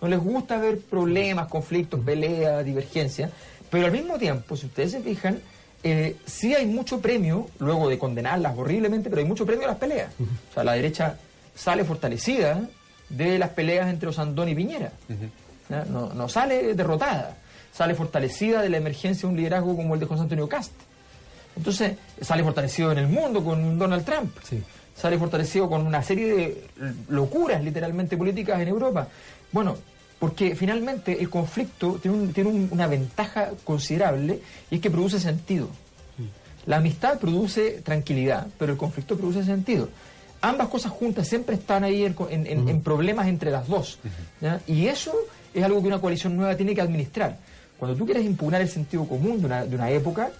No 0.00 0.08
les 0.08 0.18
gusta 0.18 0.58
ver 0.58 0.80
problemas, 0.80 1.48
conflictos, 1.48 2.00
peleas, 2.00 2.64
divergencias, 2.64 3.30
pero 3.70 3.86
al 3.86 3.92
mismo 3.92 4.18
tiempo, 4.18 4.56
si 4.56 4.66
ustedes 4.66 4.92
se 4.92 5.00
fijan, 5.00 5.38
eh, 5.82 6.16
sí 6.24 6.54
hay 6.54 6.66
mucho 6.66 7.00
premio, 7.00 7.48
luego 7.58 7.88
de 7.88 7.98
condenarlas 7.98 8.56
horriblemente, 8.56 9.10
pero 9.10 9.20
hay 9.20 9.28
mucho 9.28 9.44
premio 9.44 9.64
a 9.64 9.68
las 9.68 9.78
peleas. 9.78 10.10
O 10.50 10.54
sea, 10.54 10.64
la 10.64 10.74
derecha 10.74 11.18
sale 11.54 11.84
fortalecida 11.84 12.68
de 13.08 13.38
las 13.38 13.50
peleas 13.50 13.88
entre 13.88 14.08
Osandón 14.08 14.48
y 14.48 14.54
Piñera. 14.54 14.92
no, 15.90 16.12
no, 16.14 16.28
sale 16.28 16.74
derrotada, 16.74 17.36
sale 17.72 17.94
fortalecida 17.94 18.62
de 18.62 18.68
la 18.68 18.78
emergencia 18.78 19.22
de 19.28 19.34
un 19.34 19.36
liderazgo 19.36 19.76
como 19.76 19.94
el 19.94 20.00
de 20.00 20.06
José 20.06 20.22
Antonio 20.22 20.48
Cast. 20.48 20.72
Entonces, 21.56 21.94
sale 22.20 22.42
fortalecido 22.42 22.92
en 22.92 22.98
el 22.98 23.08
mundo 23.08 23.44
con 23.44 23.78
Donald 23.78 24.04
Trump. 24.04 24.36
Sale 24.94 25.18
fortalecido 25.18 25.68
con 25.68 25.86
una 25.86 26.02
serie 26.02 26.34
de 26.34 26.66
locuras 27.08 27.62
literalmente 27.62 28.16
políticas 28.16 28.60
en 28.60 28.68
Europa. 28.68 29.08
Bueno, 29.52 29.76
porque 30.18 30.54
finalmente 30.54 31.20
el 31.20 31.28
conflicto 31.28 31.98
tiene, 32.00 32.32
tiene 32.32 32.68
una 32.70 32.86
ventaja 32.86 33.50
considerable 33.64 34.40
y 34.70 34.76
es 34.76 34.80
que 34.80 34.90
produce 34.90 35.20
sentido. 35.20 35.68
La 36.66 36.76
amistad 36.76 37.18
produce 37.18 37.82
tranquilidad, 37.82 38.46
pero 38.58 38.72
el 38.72 38.78
conflicto 38.78 39.16
produce 39.16 39.44
sentido. 39.44 39.88
Ambas 40.40 40.68
cosas 40.68 40.92
juntas 40.92 41.28
siempre 41.28 41.56
están 41.56 41.84
ahí 41.84 42.04
en, 42.04 42.80
problemas 42.82 43.28
entre 43.28 43.50
las 43.50 43.68
dos. 43.68 43.98
Y 44.66 44.86
eso 44.86 45.14
es 45.52 45.62
algo 45.62 45.80
que 45.80 45.88
una 45.88 46.00
coalición 46.00 46.36
nueva 46.36 46.56
tiene 46.56 46.74
que 46.74 46.80
administrar. 46.80 47.38
Cuando 47.78 47.96
tú 47.96 48.04
quieres 48.04 48.24
impugnar 48.24 48.60
el 48.60 48.68
sentido 48.68 49.06
común 49.06 49.40
de 49.40 49.46
una, 49.46 49.64
de 49.64 49.74
una 49.74 49.90
época, 49.90 50.30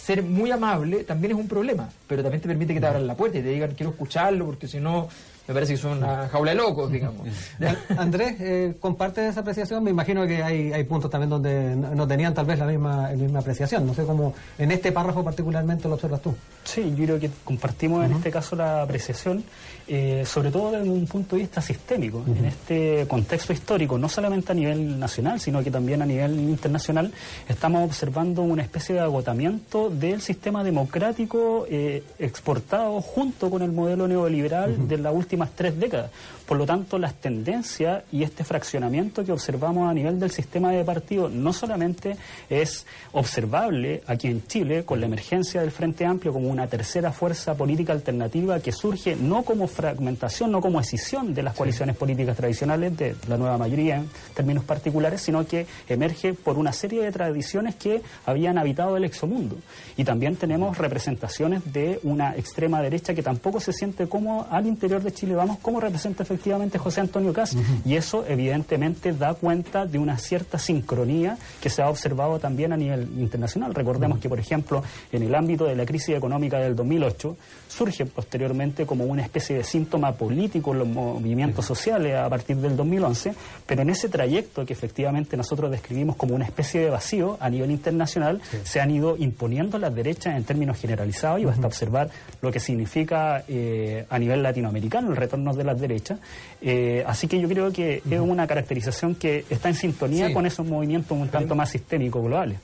ser 0.00 0.22
muy 0.22 0.50
amable 0.50 1.04
también 1.04 1.32
es 1.32 1.38
un 1.38 1.48
problema, 1.48 1.88
pero 2.06 2.22
también 2.22 2.40
te 2.40 2.48
permite 2.48 2.74
que 2.74 2.80
te 2.80 2.86
abran 2.86 3.06
la 3.06 3.16
puerta 3.16 3.38
y 3.38 3.42
te 3.42 3.48
digan 3.48 3.74
quiero 3.76 3.90
escucharlo 3.90 4.46
porque 4.46 4.66
si 4.66 4.80
no 4.80 5.08
me 5.50 5.54
parece 5.54 5.72
que 5.72 5.78
son 5.80 5.98
una 5.98 6.28
jaula 6.28 6.52
de 6.52 6.56
locos, 6.58 6.92
digamos. 6.92 7.26
Andrés, 7.98 8.36
eh, 8.38 8.74
¿comparte 8.78 9.26
esa 9.26 9.40
apreciación? 9.40 9.82
Me 9.82 9.90
imagino 9.90 10.24
que 10.24 10.44
hay, 10.44 10.72
hay 10.72 10.84
puntos 10.84 11.10
también 11.10 11.28
donde 11.28 11.74
no 11.74 12.06
tenían 12.06 12.32
tal 12.32 12.46
vez 12.46 12.60
la 12.60 12.66
misma, 12.66 13.10
la 13.10 13.16
misma 13.16 13.40
apreciación. 13.40 13.84
No 13.84 13.92
sé 13.92 14.04
cómo 14.04 14.32
en 14.56 14.70
este 14.70 14.92
párrafo 14.92 15.24
particularmente 15.24 15.88
lo 15.88 15.94
observas 15.94 16.22
tú. 16.22 16.36
Sí, 16.62 16.94
yo 16.96 17.04
creo 17.04 17.18
que 17.18 17.30
compartimos 17.42 18.04
en 18.04 18.12
este 18.12 18.30
caso 18.30 18.54
la 18.54 18.82
apreciación, 18.82 19.42
eh, 19.88 20.22
sobre 20.24 20.52
todo 20.52 20.70
desde 20.70 20.88
un 20.88 21.04
punto 21.08 21.34
de 21.34 21.42
vista 21.42 21.60
sistémico. 21.60 22.22
En 22.28 22.44
este 22.44 23.06
contexto 23.08 23.52
histórico, 23.52 23.98
no 23.98 24.08
solamente 24.08 24.52
a 24.52 24.54
nivel 24.54 25.00
nacional, 25.00 25.40
sino 25.40 25.64
que 25.64 25.70
también 25.72 26.00
a 26.00 26.06
nivel 26.06 26.38
internacional, 26.38 27.10
estamos 27.48 27.84
observando 27.84 28.42
una 28.42 28.62
especie 28.62 28.94
de 28.94 29.00
agotamiento 29.00 29.90
del 29.90 30.20
sistema 30.20 30.62
democrático 30.62 31.66
eh, 31.68 32.04
exportado 32.20 33.00
junto 33.00 33.50
con 33.50 33.62
el 33.62 33.72
modelo 33.72 34.06
neoliberal 34.06 34.86
de 34.86 34.98
la 34.98 35.10
última 35.10 35.39
tres 35.48 35.80
décadas. 35.80 36.10
Por 36.46 36.58
lo 36.58 36.66
tanto, 36.66 36.98
las 36.98 37.14
tendencias 37.14 38.02
y 38.10 38.24
este 38.24 38.42
fraccionamiento 38.42 39.24
que 39.24 39.30
observamos 39.30 39.88
a 39.88 39.94
nivel 39.94 40.18
del 40.18 40.30
sistema 40.30 40.72
de 40.72 40.84
partidos 40.84 41.30
no 41.30 41.52
solamente 41.52 42.16
es 42.48 42.84
observable 43.12 44.02
aquí 44.06 44.26
en 44.26 44.44
Chile 44.46 44.84
con 44.84 44.98
la 44.98 45.06
emergencia 45.06 45.60
del 45.60 45.70
Frente 45.70 46.04
Amplio 46.04 46.32
como 46.32 46.48
una 46.48 46.66
tercera 46.66 47.12
fuerza 47.12 47.54
política 47.54 47.92
alternativa 47.92 48.58
que 48.58 48.72
surge 48.72 49.14
no 49.14 49.44
como 49.44 49.68
fragmentación, 49.68 50.50
no 50.50 50.60
como 50.60 50.80
escisión 50.80 51.34
de 51.34 51.44
las 51.44 51.54
coaliciones 51.54 51.96
políticas 51.96 52.36
tradicionales 52.36 52.96
de 52.96 53.14
la 53.28 53.36
nueva 53.36 53.56
mayoría 53.56 53.96
en 53.96 54.10
términos 54.34 54.64
particulares, 54.64 55.20
sino 55.20 55.46
que 55.46 55.66
emerge 55.88 56.34
por 56.34 56.58
una 56.58 56.72
serie 56.72 57.02
de 57.02 57.12
tradiciones 57.12 57.76
que 57.76 58.02
habían 58.26 58.58
habitado 58.58 58.96
el 58.96 59.04
exomundo. 59.04 59.56
Y 59.96 60.02
también 60.02 60.34
tenemos 60.34 60.78
representaciones 60.78 61.72
de 61.72 62.00
una 62.02 62.34
extrema 62.36 62.82
derecha 62.82 63.14
que 63.14 63.22
tampoco 63.22 63.60
se 63.60 63.72
siente 63.72 64.08
como 64.08 64.48
al 64.50 64.66
interior 64.66 65.00
de 65.00 65.12
Chile 65.12 65.19
Vamos, 65.26 65.58
como 65.58 65.80
representa 65.80 66.22
efectivamente 66.22 66.78
José 66.78 67.00
Antonio 67.00 67.32
Cas. 67.32 67.56
Y 67.84 67.96
eso 67.96 68.24
evidentemente 68.26 69.12
da 69.12 69.34
cuenta 69.34 69.86
de 69.86 69.98
una 69.98 70.18
cierta 70.18 70.58
sincronía 70.58 71.38
que 71.60 71.70
se 71.70 71.82
ha 71.82 71.88
observado 71.88 72.38
también 72.38 72.72
a 72.72 72.76
nivel 72.76 73.08
internacional. 73.18 73.74
Recordemos 73.74 74.18
que, 74.18 74.28
por 74.28 74.38
ejemplo, 74.38 74.82
en 75.12 75.22
el 75.22 75.34
ámbito 75.34 75.64
de 75.64 75.76
la 75.76 75.84
crisis 75.84 76.16
económica 76.16 76.58
del 76.58 76.74
2008, 76.74 77.36
surge 77.68 78.06
posteriormente 78.06 78.86
como 78.86 79.04
una 79.04 79.22
especie 79.22 79.56
de 79.56 79.64
síntoma 79.64 80.12
político 80.12 80.72
en 80.72 80.78
los 80.80 80.88
movimientos 80.88 81.64
sociales 81.66 82.16
a 82.16 82.28
partir 82.28 82.56
del 82.56 82.76
2011, 82.76 83.34
pero 83.66 83.82
en 83.82 83.90
ese 83.90 84.08
trayecto 84.08 84.64
que 84.64 84.72
efectivamente 84.72 85.36
nosotros 85.36 85.70
describimos 85.70 86.16
como 86.16 86.34
una 86.34 86.44
especie 86.44 86.80
de 86.80 86.90
vacío 86.90 87.36
a 87.40 87.48
nivel 87.48 87.70
internacional, 87.70 88.40
se 88.64 88.80
han 88.80 88.90
ido 88.90 89.16
imponiendo 89.16 89.78
las 89.78 89.94
derechas 89.94 90.36
en 90.36 90.44
términos 90.44 90.78
generalizados 90.78 91.40
y 91.40 91.44
basta 91.44 91.66
observar 91.66 92.10
lo 92.40 92.50
que 92.50 92.60
significa 92.60 93.44
eh, 93.48 94.06
a 94.08 94.18
nivel 94.18 94.42
latinoamericano 94.42 95.09
el 95.10 95.16
retorno 95.16 95.54
de 95.54 95.64
las 95.64 95.80
derechas. 95.80 96.18
Eh, 96.60 97.04
así 97.06 97.28
que 97.28 97.40
yo 97.40 97.48
creo 97.48 97.72
que 97.72 98.02
es 98.08 98.20
una 98.20 98.46
caracterización 98.46 99.14
que 99.14 99.44
está 99.50 99.68
en 99.68 99.74
sintonía 99.74 100.32
con 100.32 100.46
esos 100.46 100.66
movimientos 100.66 101.16
un 101.16 101.28
tanto 101.28 101.54
más 101.54 101.70
sistémicos 101.70 102.22
globales. 102.22 102.58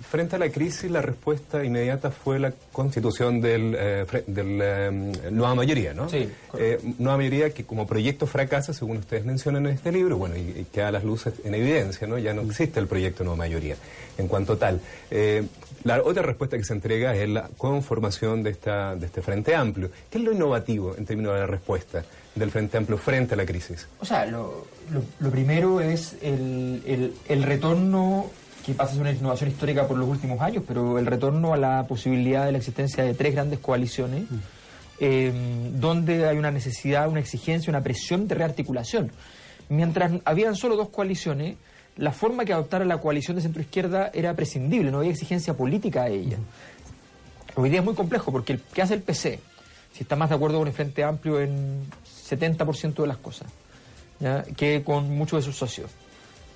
Frente 0.00 0.36
a 0.36 0.38
la 0.38 0.50
crisis, 0.50 0.90
la 0.90 1.02
respuesta 1.02 1.64
inmediata 1.64 2.10
fue 2.10 2.38
la 2.38 2.52
constitución 2.72 3.40
del, 3.40 3.74
eh, 3.78 4.06
del 4.26 5.34
Nueva 5.34 5.54
Mayoría, 5.54 5.94
¿no? 5.94 6.08
Sí. 6.08 6.28
nueva 6.98 7.16
Mayoría 7.16 7.50
que 7.50 7.64
como 7.64 7.86
proyecto 7.86 8.26
fracasa, 8.26 8.72
según 8.72 8.98
ustedes 8.98 9.24
mencionan 9.24 9.66
en 9.66 9.72
este 9.74 9.92
libro, 9.92 10.16
bueno, 10.16 10.36
y, 10.36 10.66
queda 10.72 10.92
las 10.92 11.04
luces 11.04 11.34
en 11.44 11.54
evidencia, 11.54 12.06
¿no? 12.06 12.18
Ya 12.18 12.32
no 12.32 12.42
existe 12.42 12.80
el 12.80 12.86
proyecto 12.86 13.24
Nueva 13.24 13.38
Mayoría 13.38 13.76
en 14.18 14.28
cuanto 14.28 14.56
tal. 14.56 14.80
La 15.84 16.02
otra 16.02 16.22
respuesta 16.22 16.56
que 16.56 16.64
se 16.64 16.72
entrega 16.72 17.14
es 17.14 17.28
la 17.28 17.48
conformación 17.56 18.42
de, 18.42 18.50
esta, 18.50 18.96
de 18.96 19.06
este 19.06 19.22
Frente 19.22 19.54
Amplio. 19.54 19.90
¿Qué 20.10 20.18
es 20.18 20.24
lo 20.24 20.32
innovativo 20.32 20.96
en 20.96 21.06
términos 21.06 21.34
de 21.34 21.40
la 21.40 21.46
respuesta 21.46 22.04
del 22.34 22.50
Frente 22.50 22.76
Amplio 22.78 22.98
frente 22.98 23.34
a 23.34 23.36
la 23.36 23.46
crisis? 23.46 23.86
O 24.00 24.04
sea, 24.04 24.26
lo, 24.26 24.66
lo, 25.20 25.30
primero 25.30 25.80
es 25.80 26.16
el, 26.20 27.14
el, 27.28 27.42
retorno 27.44 28.30
que 28.68 28.74
pasa 28.74 28.90
a 28.90 28.94
ser 28.96 29.00
una 29.00 29.12
innovación 29.12 29.48
histórica 29.48 29.88
por 29.88 29.96
los 29.96 30.06
últimos 30.06 30.42
años, 30.42 30.62
pero 30.66 30.98
el 30.98 31.06
retorno 31.06 31.54
a 31.54 31.56
la 31.56 31.86
posibilidad 31.86 32.44
de 32.44 32.52
la 32.52 32.58
existencia 32.58 33.02
de 33.02 33.14
tres 33.14 33.32
grandes 33.32 33.60
coaliciones, 33.60 34.30
mm. 34.30 34.36
eh, 35.00 35.70
donde 35.72 36.28
hay 36.28 36.36
una 36.36 36.50
necesidad, 36.50 37.08
una 37.08 37.20
exigencia, 37.20 37.70
una 37.70 37.82
presión 37.82 38.28
de 38.28 38.34
rearticulación. 38.34 39.10
Mientras 39.70 40.12
habían 40.26 40.54
solo 40.54 40.76
dos 40.76 40.90
coaliciones, 40.90 41.56
la 41.96 42.12
forma 42.12 42.44
que 42.44 42.52
adoptara 42.52 42.84
la 42.84 42.98
coalición 42.98 43.36
de 43.36 43.42
centro-izquierda 43.42 44.10
era 44.12 44.34
prescindible, 44.34 44.90
no 44.90 44.98
había 44.98 45.12
exigencia 45.12 45.54
política 45.54 46.02
a 46.02 46.08
ella. 46.08 46.36
Hoy 47.54 47.70
día 47.70 47.78
es 47.78 47.84
muy 47.86 47.94
complejo 47.94 48.30
porque 48.30 48.60
¿qué 48.74 48.82
hace 48.82 48.92
el 48.92 49.00
PC? 49.00 49.40
Si 49.94 50.02
está 50.02 50.14
más 50.14 50.28
de 50.28 50.34
acuerdo 50.34 50.58
con 50.58 50.68
el 50.68 50.74
Frente 50.74 51.02
Amplio 51.02 51.40
en 51.40 51.86
70% 52.28 52.96
de 52.96 53.06
las 53.06 53.16
cosas, 53.16 53.48
que 54.58 54.84
con 54.84 55.10
muchos 55.16 55.42
de 55.42 55.50
sus 55.50 55.56
socios. 55.56 55.90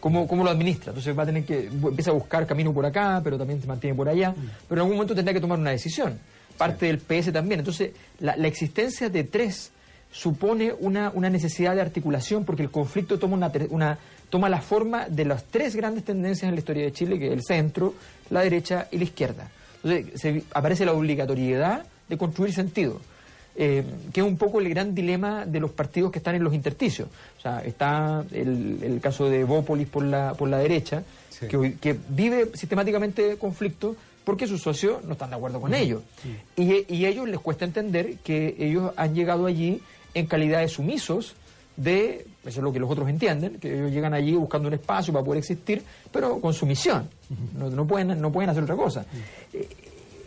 ¿Cómo, 0.03 0.27
¿Cómo, 0.27 0.43
lo 0.43 0.51
administra? 0.51 0.91
Entonces 0.91 1.17
va 1.17 1.23
a 1.23 1.27
tener 1.27 1.45
que, 1.45 1.67
empieza 1.67 2.11
a 2.11 2.15
buscar 2.15 2.45
camino 2.45 2.75
por 2.75 2.85
acá, 2.85 3.21
pero 3.23 3.39
también 3.39 3.61
se 3.61 3.69
mantiene 3.69 3.95
por 3.95 4.09
allá, 4.09 4.35
pero 4.69 4.81
en 4.81 4.83
algún 4.83 4.97
momento 4.97 5.15
tendrá 5.15 5.33
que 5.33 5.41
tomar 5.41 5.61
una 5.61 5.71
decisión. 5.71 6.19
parte 6.59 6.87
del 6.87 6.99
PS 6.99 7.33
también. 7.33 7.61
Entonces, 7.61 7.93
la, 8.19 8.37
la 8.37 8.49
existencia 8.49 9.09
de 9.09 9.23
tres 9.23 9.71
supone 10.11 10.75
una, 10.81 11.11
una, 11.15 11.31
necesidad 11.31 11.77
de 11.77 11.81
articulación 11.83 12.45
porque 12.45 12.63
el 12.63 12.71
conflicto 12.71 13.17
toma, 13.17 13.37
una, 13.37 13.53
una, 13.71 13.99
toma 14.29 14.49
la 14.49 14.61
forma 14.61 15.07
de 15.09 15.25
las 15.25 15.45
tres 15.45 15.77
grandes 15.77 16.05
tendencias 16.05 16.49
en 16.49 16.55
la 16.57 16.59
historia 16.59 16.83
de 16.83 16.93
Chile, 16.93 17.19
que 17.19 17.29
es 17.29 17.33
el 17.33 17.43
centro, 17.43 17.95
la 18.31 18.43
derecha 18.43 18.89
y 18.91 18.99
la 18.99 19.05
izquierda. 19.05 19.51
Entonces 19.83 20.21
se, 20.21 20.45
aparece 20.53 20.85
la 20.85 20.95
obligatoriedad 20.95 21.87
de 22.09 22.19
construir 22.19 22.53
sentido. 22.53 23.01
Eh, 23.55 23.85
que 24.13 24.21
es 24.21 24.27
un 24.27 24.39
poco 24.39 24.61
el 24.61 24.69
gran 24.71 24.95
dilema 24.95 25.45
de 25.45 25.61
los 25.61 25.71
partidos 25.73 26.11
que 26.11 26.21
están 26.21 26.35
en 26.35 26.43
los 26.43 26.55
intersticios. 26.55 27.09
O 27.39 27.41
sea, 27.41 27.61
está 27.61 28.25
el, 28.33 28.79
el 28.83 29.01
caso 29.01 29.29
de 29.29 29.45
Bópolis 29.45 29.89
por 29.89 30.05
la, 30.05 30.33
por 30.33 30.49
la 30.49 30.59
derecha, 30.59 31.03
sí. 31.29 31.49
que, 31.49 31.75
que, 31.75 31.99
vive 32.09 32.51
sistemáticamente 32.55 33.37
conflicto 33.37 33.95
porque 34.25 34.47
sus 34.47 34.63
socios 34.63 35.05
no 35.05 35.13
están 35.13 35.31
de 35.31 35.37
acuerdo 35.37 35.61
con 35.61 35.75
ellos. 35.75 36.03
Sí. 36.23 36.35
Y, 36.57 36.95
y 36.95 37.05
a 37.05 37.11
ellos 37.11 37.29
les 37.29 37.41
cuesta 37.41 37.67
entender 37.67 38.17
que 38.25 38.57
ellos 38.59 38.93
han 38.97 39.15
llegado 39.15 39.45
allí 39.45 39.83
en 40.15 40.27
calidad 40.27 40.61
de 40.61 40.69
sumisos 40.69 41.35
de, 41.77 42.27
eso 42.45 42.61
es 42.61 42.65
lo 42.65 42.73
que 42.73 42.79
los 42.79 42.91
otros 42.91 43.09
entienden, 43.09 43.59
que 43.59 43.75
ellos 43.75 43.91
llegan 43.91 44.15
allí 44.15 44.35
buscando 44.35 44.69
un 44.69 44.75
espacio 44.75 45.13
para 45.13 45.25
poder 45.25 45.39
existir, 45.39 45.83
pero 46.11 46.41
con 46.41 46.53
sumisión, 46.53 47.09
no, 47.59 47.71
no, 47.71 47.87
pueden, 47.87 48.21
no 48.21 48.31
pueden 48.31 48.51
hacer 48.51 48.63
otra 48.63 48.77
cosa. 48.77 49.07
Eh, 49.53 49.69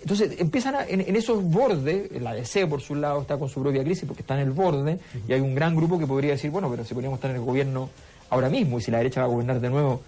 entonces 0.06 0.40
empiezan 0.40 0.76
a, 0.76 0.86
en, 0.86 1.02
en, 1.02 1.16
esos 1.16 1.44
bordes, 1.44 2.12
la 2.22 2.36
DC 2.36 2.68
por 2.68 2.80
su 2.80 2.94
lado 2.94 3.22
está 3.22 3.40
con 3.40 3.50
su 3.50 3.60
propia 3.60 3.84
crisis 3.84 4.06
porque 4.06 4.22
está 4.22 4.36
en 4.36 4.42
el 4.42 4.52
borde, 4.52 5.00
y 5.28 5.34
hay 5.34 5.42
un 5.42 5.56
gran 5.56 5.76
grupo 5.76 5.98
que 5.98 6.06
podría 6.06 6.34
decir, 6.34 6.52
bueno, 6.52 6.70
pero 6.70 6.86
si 6.86 6.94
podríamos 6.94 7.18
estar 7.18 7.32
en 7.32 7.38
el 7.38 7.42
gobierno 7.42 7.90
ahora 8.30 8.48
mismo, 8.48 8.78
y 8.78 8.84
si 8.84 8.92
la 8.92 9.00
derecha 9.00 9.22
va 9.22 9.26
a 9.26 9.30
gobernar 9.30 9.60
de 9.60 9.68
nuevo, 9.68 10.02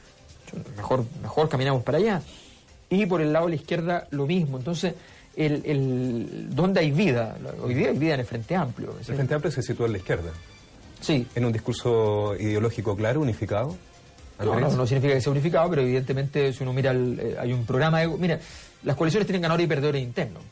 mejor, 0.75 1.03
mejor 1.23 1.49
caminamos 1.49 1.81
para 1.81 1.97
allá. 1.97 2.21
Y 2.91 3.07
por 3.07 3.21
el 3.21 3.33
lado 3.33 3.47
de 3.47 3.53
la 3.53 3.55
izquierda 3.55 4.07
lo 4.11 4.27
mismo. 4.27 4.59
Entonces, 4.59 4.93
el, 5.35 5.63
el, 5.65 6.55
¿dónde 6.55 6.81
hay 6.81 6.91
vida? 6.91 7.35
Hoy 7.63 7.73
día 7.73 7.89
hay 7.89 7.97
vida 7.97 8.13
en 8.13 8.19
el 8.19 8.27
Frente 8.27 8.55
Amplio. 8.55 8.93
El 8.99 9.15
Frente 9.15 9.33
Amplio 9.33 9.51
se 9.51 9.63
sitúa 9.63 9.87
en 9.87 9.93
la 9.93 9.97
izquierda. 9.97 10.29
Sí. 11.01 11.25
En 11.33 11.43
un 11.43 11.51
discurso 11.51 12.35
ideológico 12.35 12.95
claro, 12.95 13.19
unificado. 13.21 13.75
No, 14.37 14.59
no, 14.59 14.69
no, 14.69 14.85
significa 14.85 15.15
que 15.15 15.21
sea 15.21 15.31
unificado, 15.31 15.67
pero 15.71 15.81
evidentemente 15.81 16.53
si 16.53 16.61
uno 16.61 16.71
mira, 16.71 16.91
el, 16.91 17.19
eh, 17.19 17.35
hay 17.39 17.51
un 17.51 17.65
programa 17.65 18.01
de... 18.01 18.07
Mira, 18.07 18.39
las 18.83 18.95
coaliciones 18.95 19.27
tienen 19.27 19.41
ganadores 19.41 19.65
y 19.65 19.67
perdedores 19.67 20.03
internos. 20.03 20.43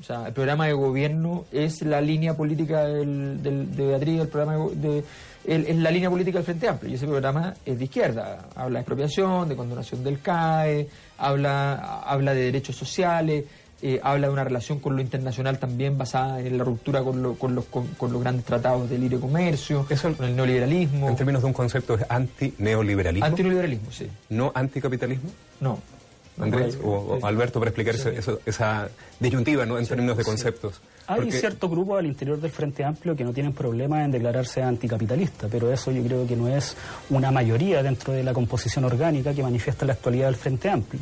O 0.00 0.04
sea, 0.04 0.26
el 0.28 0.32
programa 0.32 0.66
de 0.66 0.74
gobierno 0.74 1.44
es 1.50 1.82
la 1.82 2.00
línea 2.00 2.34
política 2.34 2.84
del, 2.84 3.42
del, 3.42 3.74
de 3.74 3.86
Beatriz, 3.86 4.20
el 4.20 4.28
programa 4.28 4.68
de, 4.72 5.02
el, 5.44 5.66
es 5.66 5.76
la 5.76 5.90
línea 5.90 6.08
política 6.08 6.38
del 6.38 6.44
Frente 6.44 6.68
Amplio, 6.68 6.92
y 6.92 6.94
ese 6.94 7.06
programa 7.06 7.54
es 7.64 7.78
de 7.78 7.84
izquierda. 7.84 8.48
Habla 8.54 8.78
de 8.78 8.82
expropiación, 8.82 9.48
de 9.48 9.56
condonación 9.56 10.04
del 10.04 10.20
CAE, 10.20 10.88
habla, 11.18 12.00
habla 12.02 12.32
de 12.32 12.42
derechos 12.42 12.76
sociales, 12.76 13.44
eh, 13.80 14.00
habla 14.02 14.26
de 14.26 14.32
una 14.32 14.44
relación 14.44 14.80
con 14.80 14.96
lo 14.96 15.02
internacional 15.02 15.58
también 15.58 15.96
basada 15.96 16.40
en 16.40 16.58
la 16.58 16.64
ruptura 16.64 17.02
con, 17.02 17.22
lo, 17.22 17.34
con, 17.34 17.54
los, 17.54 17.64
con, 17.66 17.86
con, 17.88 18.12
los 18.12 18.20
grandes 18.20 18.44
tratados 18.44 18.90
de 18.90 18.98
libre 18.98 19.18
comercio, 19.18 19.86
Eso, 19.88 20.12
con 20.14 20.26
el 20.26 20.36
neoliberalismo. 20.36 21.08
En 21.08 21.16
términos 21.16 21.42
de 21.42 21.46
un 21.46 21.52
concepto 21.52 21.94
es 21.94 22.04
anti-neoliberalismo. 22.08 23.26
Anti-neoliberalismo, 23.26 23.90
sí. 23.90 24.08
¿No 24.30 24.52
anticapitalismo? 24.54 25.30
No. 25.60 25.78
Andrés 26.40 26.78
o, 26.82 27.18
o, 27.20 27.26
Alberto 27.26 27.58
para 27.58 27.70
explicar 27.70 27.94
eso, 27.94 28.40
esa 28.46 28.88
disyuntiva 29.20 29.66
¿no? 29.66 29.78
en 29.78 29.86
términos 29.86 30.16
de 30.16 30.24
conceptos. 30.24 30.80
Hay 31.10 31.22
Porque... 31.22 31.32
cierto 31.32 31.70
grupo 31.70 31.96
al 31.96 32.04
interior 32.04 32.38
del 32.38 32.50
Frente 32.50 32.84
Amplio 32.84 33.16
que 33.16 33.24
no 33.24 33.32
tienen 33.32 33.54
problema 33.54 34.04
en 34.04 34.10
declararse 34.10 34.62
anticapitalista, 34.62 35.48
pero 35.50 35.72
eso 35.72 35.90
yo 35.90 36.02
creo 36.02 36.26
que 36.26 36.36
no 36.36 36.48
es 36.48 36.76
una 37.08 37.30
mayoría 37.30 37.82
dentro 37.82 38.12
de 38.12 38.22
la 38.22 38.34
composición 38.34 38.84
orgánica 38.84 39.32
que 39.32 39.42
manifiesta 39.42 39.86
la 39.86 39.94
actualidad 39.94 40.26
del 40.26 40.36
Frente 40.36 40.68
Amplio. 40.68 41.00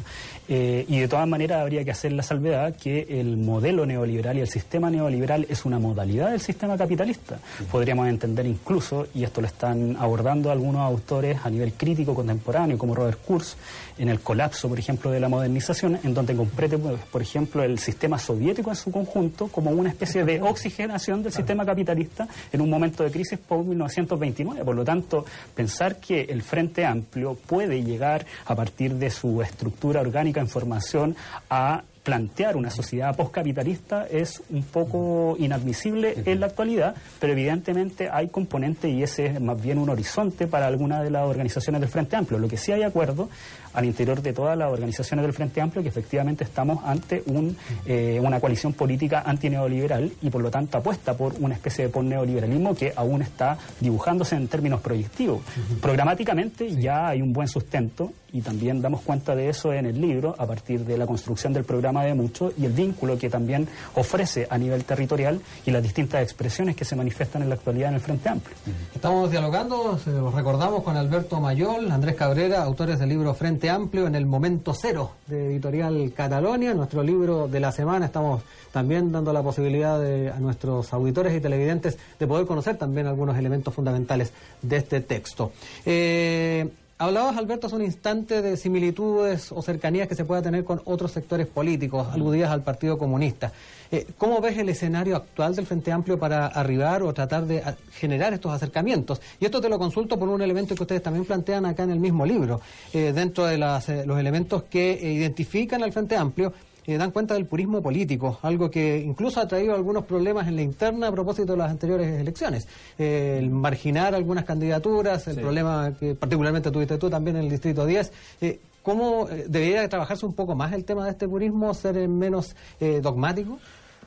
Eh, 0.49 0.85
y 0.87 1.01
de 1.01 1.09
todas 1.09 1.27
maneras 1.27 1.61
habría 1.61 1.85
que 1.85 1.91
hacer 1.91 2.13
la 2.13 2.23
salvedad 2.23 2.77
que 2.77 3.05
el 3.09 3.37
modelo 3.37 3.85
neoliberal 3.85 4.39
y 4.39 4.43
el 4.43 4.49
sistema 4.49 4.91
neoliberal 4.91 5.45
es 5.49 5.65
una 5.65 5.81
modalidad 5.81 6.31
del 6.31 6.41
sistema 6.41 6.77
capitalista. 6.77 7.41
Podríamos 7.69 8.07
entender 8.07 8.47
incluso, 8.47 9.09
y 9.13 9.25
esto 9.25 9.41
lo 9.41 9.49
están 9.49 9.97
abordando 9.99 10.53
algunos 10.53 10.83
autores 10.83 11.39
a 11.43 11.51
nivel 11.51 11.73
crítico 11.73 12.15
contemporáneo, 12.15 12.79
como 12.79 12.95
Robert 12.95 13.19
Kurz, 13.27 13.57
en 13.99 14.09
el 14.09 14.21
colapso, 14.21 14.69
por 14.69 14.79
ejemplo, 14.79 15.11
de 15.11 15.19
la 15.19 15.29
modernización, 15.29 15.99
en 16.05 16.15
donde 16.15 16.37
comprende, 16.37 16.79
por 16.79 17.23
ejemplo, 17.23 17.65
el 17.65 17.81
sistema 17.81 18.17
soviético 18.17 18.71
en 18.71 18.77
su 18.77 18.93
conjunto 18.93 19.49
como 19.49 19.71
una 19.71 19.91
especie 19.97 20.25
de 20.25 20.43
oxigenación 20.43 21.23
del 21.23 21.33
sistema 21.33 21.65
capitalista 21.65 22.29
en 22.53 22.61
un 22.61 22.69
momento 22.69 23.03
de 23.03 23.11
crisis 23.11 23.39
por 23.39 23.65
1929. 23.65 24.65
Por 24.65 24.77
lo 24.77 24.85
tanto, 24.85 25.25
pensar 25.55 25.97
que 25.97 26.23
el 26.23 26.43
Frente 26.43 26.85
Amplio 26.85 27.35
puede 27.35 27.83
llegar 27.83 28.27
a 28.45 28.55
partir 28.55 28.95
de 28.95 29.11
su 29.11 29.41
estructura 29.41 30.03
orgánica 30.03 30.41
en 30.41 30.49
formación 30.49 31.17
a 31.49 31.83
plantear 32.07 32.57
una 32.57 32.71
sociedad 32.71 33.17
postcapitalista 33.17 34.07
es 34.07 34.41
un 34.51 34.63
poco 34.63 35.35
inadmisible 35.41 36.15
en 36.25 36.39
la 36.39 36.47
actualidad, 36.47 36.95
pero 37.19 37.33
evidentemente 37.33 38.09
hay 38.09 38.29
componentes 38.29 38.93
y 38.93 39.03
ese 39.03 39.27
es 39.27 39.41
más 39.41 39.61
bien 39.61 39.79
un 39.79 39.91
horizonte 39.91 40.47
para 40.47 40.69
algunas 40.69 41.03
de 41.03 41.11
las 41.11 41.25
organizaciones 41.25 41.81
del 41.81 41.91
Frente 41.91 42.15
Amplio. 42.15 42.39
Lo 42.39 42.47
que 42.47 42.59
sí 42.59 42.71
hay 42.71 42.85
acuerdo 42.85 43.29
al 43.77 43.85
interior 43.85 44.23
de 44.23 44.33
todas 44.33 44.57
las 44.57 44.73
organizaciones 44.73 45.23
del 45.23 45.35
Frente 45.35 45.61
Amplio 45.61 45.83
que 45.83 45.91
efectivamente 45.91 46.43
estamos 46.45 46.83
ante 46.85 47.23
un, 47.27 47.57
eh, 47.85 48.19
una 48.23 48.41
coalición 48.41 48.73
política 48.73 49.23
antineoliberal 49.25 50.11
y 50.23 50.31
por 50.31 50.43
lo 50.43 50.51
tanto 50.51 50.79
apuesta 50.79 51.15
por 51.15 51.35
una 51.39 51.55
especie 51.55 51.85
de 51.85 51.91
posneoliberalismo 51.91 52.75
que 52.75 52.93
aún 52.97 53.23
está 53.23 53.59
dibujándose 53.79 54.35
en 54.35 54.49
términos 54.49 54.81
proyectivos. 54.81 55.39
Uh 55.39 55.75
-huh. 55.75 55.81
Programáticamente 55.81 56.71
sí. 56.71 56.81
ya 56.81 57.09
hay 57.09 57.21
un 57.21 57.33
buen 57.33 57.49
sustento 57.49 58.13
y 58.33 58.41
también 58.43 58.83
damos 58.83 59.03
cuenta 59.03 59.35
de 59.35 59.49
eso 59.49 59.73
en 59.73 59.87
el 59.87 60.01
libro 60.01 60.35
a 60.39 60.47
partir 60.47 60.85
de 60.85 60.99
la 60.99 61.07
construcción 61.07 61.53
del 61.53 61.65
programa 61.65 62.05
de 62.05 62.15
mucho 62.15 62.53
y 62.59 62.65
el 62.65 62.73
vínculo 62.73 63.17
que 63.19 63.31
también 63.31 63.69
ofrece 63.95 64.47
a 64.51 64.59
nivel 64.59 64.85
territorial 64.85 65.41
y 65.65 65.71
las 65.71 65.83
distintas 65.83 66.23
expresiones 66.23 66.77
que 66.77 66.85
se 66.85 66.97
manifiestan 66.97 67.43
en 67.43 67.49
la 67.49 67.55
actualidad 67.55 67.91
en 67.91 67.95
el 67.95 68.01
Frente 68.01 68.29
Amplio. 68.29 68.57
Estamos 68.95 69.31
dialogando, 69.31 69.99
se 69.99 70.11
los 70.11 70.35
recordamos, 70.35 70.83
con 70.83 70.97
Alberto 70.97 71.41
Mayol, 71.41 71.91
Andrés 71.91 72.15
Cabrera, 72.17 72.63
autores 72.63 72.99
del 72.99 73.09
libro 73.09 73.33
Frente 73.35 73.66
Amplio 73.71 74.07
en 74.07 74.15
el 74.15 74.27
momento 74.27 74.75
cero 74.75 75.13
de 75.27 75.47
Editorial 75.47 76.13
Catalonia, 76.15 76.75
nuestro 76.75 77.03
libro 77.03 77.49
de 77.49 77.61
la 77.61 77.73
semana. 77.73 78.07
Estamos 78.07 78.43
también 78.73 79.13
dando 79.13 79.33
la 79.33 79.43
posibilidad 79.43 80.01
de, 80.01 80.31
a 80.31 80.39
nuestros 80.39 80.93
auditores 80.93 81.35
y 81.35 81.41
televidentes 81.41 81.99
de 82.19 82.27
poder 82.27 82.47
conocer 82.47 82.77
también 82.77 83.07
algunos 83.07 83.37
elementos 83.37 83.75
fundamentales 83.75 84.33
de 84.63 84.77
este 84.77 85.01
texto. 85.01 85.53
Eh, 85.85 86.69
Hablabas, 86.99 87.37
Alberto, 87.37 87.67
hace 87.67 87.77
un 87.77 87.85
instante 87.85 88.41
de 88.41 88.57
similitudes 88.57 89.53
o 89.53 89.61
cercanías 89.61 90.09
que 90.09 90.15
se 90.15 90.25
pueda 90.25 90.41
tener 90.41 90.65
con 90.65 90.81
otros 90.87 91.13
sectores 91.13 91.47
políticos, 91.47 92.09
aludías 92.11 92.51
al 92.51 92.63
Partido 92.63 92.97
Comunista. 92.97 93.53
Eh, 93.93 94.07
¿Cómo 94.17 94.41
ves 94.41 94.57
el 94.57 94.71
escenario 94.71 95.15
actual 95.15 95.55
del 95.55 95.67
Frente 95.67 95.93
Amplio 95.93 96.19
para 96.19 96.47
arribar 96.47 97.03
o 97.03 97.13
tratar 97.13 97.45
de 97.45 97.63
generar 97.93 98.33
estos 98.33 98.51
acercamientos? 98.51 99.21
Y 99.39 99.45
esto 99.45 99.61
te 99.61 99.69
lo 99.69 99.79
consulto 99.79 100.19
por 100.19 100.31
un 100.31 100.41
elemento 100.41 100.75
que 100.75 100.85
ustedes 100.85 101.03
también 101.03 101.27
plantean 101.27 101.67
acá 101.67 101.83
en 101.83 101.91
el 101.91 102.01
mismo 102.01 102.25
libro, 102.25 102.63
eh, 102.95 103.13
dentro 103.15 103.45
de 103.45 103.59
las, 103.59 103.91
eh, 103.91 104.07
los 104.07 104.19
elementos 104.19 104.63
que 104.63 104.99
identifican 104.99 105.83
al 105.83 105.93
Frente 105.93 106.17
Amplio 106.17 106.55
eh, 106.87 106.97
dan 106.97 107.11
cuenta 107.11 107.35
del 107.35 107.47
purismo 107.47 107.83
político, 107.83 108.39
algo 108.43 108.71
que 108.71 108.99
incluso 108.99 109.41
ha 109.41 109.49
traído 109.49 109.75
algunos 109.75 110.05
problemas 110.05 110.47
en 110.49 110.57
la 110.57 110.63
interna 110.63 111.09
a 111.09 111.13
propósito 111.13 111.53
de 111.53 111.59
las 111.59 111.71
anteriores 111.71 112.21
elecciones. 112.21 112.69
Eh, 112.99 113.37
el 113.39 113.51
marginar 113.51 114.15
algunas 114.15 114.45
candidaturas, 114.45 115.27
el 115.29 115.35
sí. 115.35 115.41
problema 115.41 115.93
que 115.99 116.15
particularmente 116.15 116.71
tuviste 116.71 116.99
tú 116.99 117.11
también 117.11 117.37
en 117.37 117.45
el 117.45 117.51
Distrito 117.51 117.85
10. 117.85 118.13
Eh, 118.41 118.61
¿Cómo 118.83 119.27
debería 119.27 119.89
trabajarse 119.89 120.25
un 120.25 120.35
poco 120.35 120.55
más 120.55 120.73
el 120.73 120.85
tema 120.85 121.05
de 121.07 121.11
este 121.11 121.27
purismo, 121.27 121.75
ser 121.75 122.09
menos 122.09 122.55
dogmático? 123.03 123.59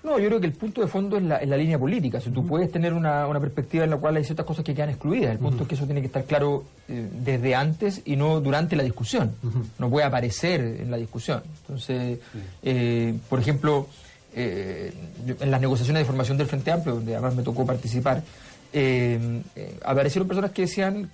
No, 0.04 0.18
yo 0.18 0.28
creo 0.28 0.40
que 0.40 0.48
el 0.48 0.54
punto 0.54 0.82
de 0.82 0.88
fondo 0.88 1.18
es 1.18 1.24
la, 1.24 1.38
es 1.38 1.50
la 1.50 1.58
línea 1.58 1.78
política. 1.78 2.22
Si 2.22 2.30
tú 2.30 2.40
uh 2.40 2.44
-huh. 2.44 2.48
puedes 2.48 2.72
tener 2.72 2.94
una, 2.94 3.28
una, 3.28 3.40
perspectiva 3.40 3.84
en 3.84 3.90
la 3.90 3.98
cual 3.98 4.16
hay 4.16 4.24
ciertas 4.24 4.46
cosas 4.46 4.64
que 4.64 4.74
quedan 4.74 4.90
excluidas. 4.90 5.32
El 5.32 5.40
punto 5.40 5.56
uh 5.56 5.60
-huh. 5.60 5.62
es 5.64 5.68
que 5.68 5.76
eso 5.76 5.86
tiene 5.86 6.02
que 6.02 6.08
estar 6.08 6.24
claro 6.24 6.64
eh, 6.88 7.08
desde 7.12 7.54
antes 7.54 8.02
y 8.06 8.16
no 8.16 8.40
durante 8.40 8.76
la 8.76 8.84
discusión. 8.84 9.34
Uh 9.44 9.48
-huh. 9.48 9.64
No 9.78 9.90
puede 9.90 10.06
aparecer 10.06 10.62
en 10.62 10.90
la 10.90 10.98
discusión. 10.98 11.44
Entonces, 11.62 12.20
eh, 12.64 13.14
por 13.30 13.40
ejemplo, 13.40 13.88
eh, 14.34 14.94
en 15.40 15.52
las 15.52 15.60
negociaciones 15.60 16.02
de 16.02 16.06
formación 16.06 16.38
del 16.38 16.48
Frente 16.48 16.72
Amplio, 16.72 16.96
donde 16.96 17.14
además 17.16 17.36
me 17.36 17.44
tocó 17.44 17.66
participar, 17.66 18.24
eh, 18.72 19.42
aparecieron 19.84 20.28
personas 20.28 20.52
que 20.52 20.62
decían 20.64 21.10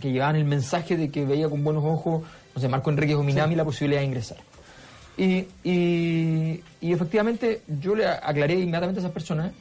que 0.00 0.10
llevaban 0.10 0.36
el 0.36 0.44
mensaje 0.44 0.96
de 0.96 1.10
que 1.10 1.24
veía 1.24 1.48
con 1.48 1.62
buenos 1.62 1.84
ojos, 1.84 2.22
no 2.54 2.60
sé, 2.60 2.68
Marco 2.68 2.90
Enrique 2.90 3.14
Ominami 3.14 3.54
sí. 3.54 3.56
la 3.56 3.64
posibilidad 3.64 4.00
de 4.00 4.06
ingresar. 4.06 4.38
Y, 5.16 5.46
y, 5.62 6.62
y, 6.80 6.92
efectivamente 6.92 7.62
yo 7.80 7.94
le 7.94 8.06
aclaré 8.06 8.54
inmediatamente 8.54 9.00
a 9.00 9.02
esas 9.02 9.12
personas 9.12 9.52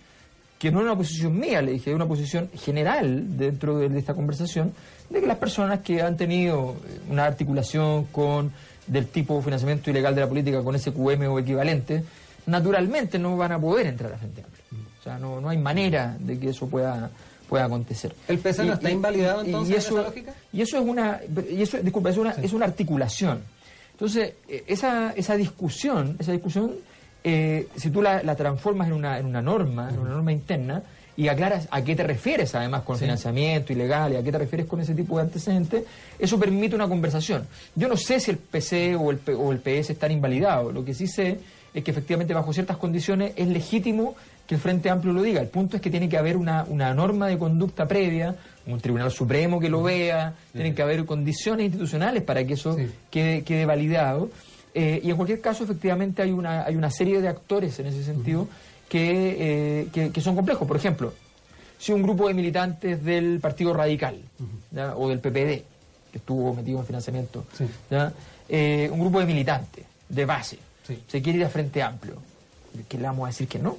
que 0.58 0.72
no 0.72 0.80
era 0.80 0.92
una 0.92 0.98
posición 0.98 1.38
mía, 1.38 1.62
le 1.62 1.74
dije, 1.74 1.90
es 1.90 1.96
una 1.96 2.08
posición 2.08 2.50
general 2.56 3.38
dentro 3.38 3.78
de, 3.78 3.90
de, 3.90 4.00
esta 4.00 4.14
conversación, 4.14 4.74
de 5.10 5.20
que 5.20 5.28
las 5.28 5.38
personas 5.38 5.82
que 5.82 6.02
han 6.02 6.16
tenido 6.16 6.78
una 7.10 7.26
articulación 7.26 8.06
con 8.06 8.52
del 8.88 9.08
tipo 9.08 9.42
financiamiento 9.42 9.90
ilegal 9.90 10.16
de 10.16 10.22
la 10.22 10.30
política 10.30 10.64
con 10.64 10.78
SQM 10.78 11.24
o 11.30 11.40
equivalente, 11.40 12.04
naturalmente 12.46 13.20
no 13.20 13.38
van 13.38 13.52
a 13.52 13.60
poder 13.60 13.88
entrar 13.88 14.14
a 14.14 14.18
Frente 14.18 14.44
Amplio. 14.44 14.64
O 15.00 15.04
sea, 15.04 15.18
no, 15.18 15.42
no 15.42 15.50
hay 15.50 15.58
manera 15.58 16.16
de 16.20 16.40
que 16.40 16.50
eso 16.50 16.68
pueda 16.68 17.10
pueda 17.52 17.66
acontecer. 17.66 18.16
¿El 18.30 18.40
PC 18.40 18.64
no 18.64 18.74
está 18.74 18.90
y, 18.90 18.94
invalidado 18.94 19.44
entonces 19.44 19.76
y 19.76 19.78
eso, 19.78 19.96
en 19.96 20.00
esa 20.00 20.08
lógica? 20.08 20.34
Y 20.54 20.62
eso 20.62 20.78
es 20.78 20.88
una, 20.88 21.20
y 21.50 21.62
eso, 21.62 21.78
disculpa, 21.80 22.10
es 22.10 22.16
una, 22.18 22.34
sí. 22.34 22.42
es 22.46 22.54
una 22.54 22.66
articulación. 22.66 23.42
Entonces, 24.02 24.34
esa, 24.66 25.12
esa 25.12 25.38
discusión, 25.38 26.16
esa 26.18 26.32
discusión 26.32 26.72
eh, 27.24 27.68
si 27.76 27.92
tú 27.92 28.02
la, 28.02 28.36
transformas 28.36 28.88
en 28.88 28.94
una, 28.94 29.20
en 29.20 29.28
una 29.28 29.44
norma, 29.44 29.90
en 29.90 30.00
una 30.00 30.10
norma 30.10 30.32
interna, 30.32 30.82
y 31.16 31.28
aclaras 31.28 31.68
a 31.70 31.84
qué 31.84 31.96
te 31.96 32.02
refieres 32.02 32.56
además 32.56 32.82
con 32.82 32.98
financiamiento 32.98 33.74
ilegal 33.74 34.14
y 34.14 34.16
a 34.16 34.24
qué 34.24 34.32
te 34.32 34.40
refieres 34.40 34.66
con 34.66 34.80
ese 34.80 34.96
tipo 34.96 35.18
de 35.18 35.24
antecedentes, 35.24 35.84
eso 36.18 36.40
permite 36.40 36.74
una 36.74 36.88
conversación. 36.88 37.46
Yo 37.76 37.88
no 37.88 37.96
sé 37.96 38.20
si 38.20 38.32
el 38.32 38.38
PC 38.38 38.96
o 38.96 39.12
el, 39.12 39.20
o 39.38 39.52
el 39.52 39.60
PS 39.60 39.92
están 39.92 40.12
invalidados, 40.12 40.74
lo 40.74 40.84
que 40.84 40.96
sí 40.96 41.06
sé 41.06 41.38
es 41.74 41.84
que 41.84 41.92
efectivamente 41.92 42.34
bajo 42.34 42.54
ciertas 42.54 42.78
condiciones 42.78 43.34
es 43.36 43.48
legítimo 43.48 44.16
que 44.46 44.56
el 44.56 44.62
Frente 44.62 44.90
Amplio 44.90 45.14
lo 45.14 45.22
diga. 45.22 45.42
El 45.42 45.48
punto 45.48 45.78
es 45.78 45.82
que 45.82 45.90
tiene 45.90 46.10
que 46.10 46.18
haber 46.18 46.38
una, 46.38 46.66
una 46.68 46.94
norma 46.94 47.28
de 47.28 47.38
conducta 47.38 47.88
previa, 47.88 48.36
un 48.68 48.80
Tribunal 48.80 49.12
Supremo 49.12 49.60
que 49.60 49.70
lo 49.70 49.82
vea, 49.84 50.34
tienen 50.52 50.76
que 50.76 50.82
haber 50.82 51.06
condiciones 51.06 51.66
institucionales 51.66 52.24
para 52.24 52.46
que 52.46 52.54
eso 52.54 52.78
quede, 53.10 53.44
quede 53.44 53.66
validado. 53.66 54.30
Eh, 54.74 55.02
y 55.04 55.10
en 55.10 55.16
cualquier 55.16 55.42
caso, 55.42 55.64
efectivamente, 55.64 56.22
hay 56.22 56.32
una, 56.32 56.64
hay 56.64 56.76
una 56.76 56.90
serie 56.90 57.22
de 57.22 57.28
actores 57.28 57.80
en 57.80 57.88
ese 57.88 58.04
sentido 58.04 58.48
eh, 58.94 59.88
que, 59.94 60.12
que, 60.12 60.22
son 60.22 60.36
complejos. 60.36 60.68
Por 60.68 60.78
ejemplo, 60.78 61.14
si 61.78 61.92
un 61.92 62.04
grupo 62.04 62.28
de 62.28 62.34
militantes 62.34 63.04
del 63.04 63.40
Partido 63.40 63.74
Radical 63.74 64.18
o 64.96 65.10
del 65.10 65.20
PPD, 65.20 65.64
que 66.12 66.18
estuvo 66.18 66.54
metido 66.54 66.80
en 66.80 66.86
financiamiento, 66.86 67.46
eh, 68.50 68.90
un 68.92 69.00
grupo 69.00 69.20
de 69.20 69.26
militantes 69.26 69.86
de 70.10 70.26
base, 70.26 70.60
se 71.08 71.22
quiere 71.22 71.40
ir 71.40 71.46
a 71.46 71.50
Frente 71.50 71.82
Amplio, 71.82 72.16
¿qué 72.88 72.98
le 72.98 73.04
vamos 73.04 73.26
a 73.26 73.28
decir 73.28 73.48
que 73.48 73.60
no? 73.60 73.78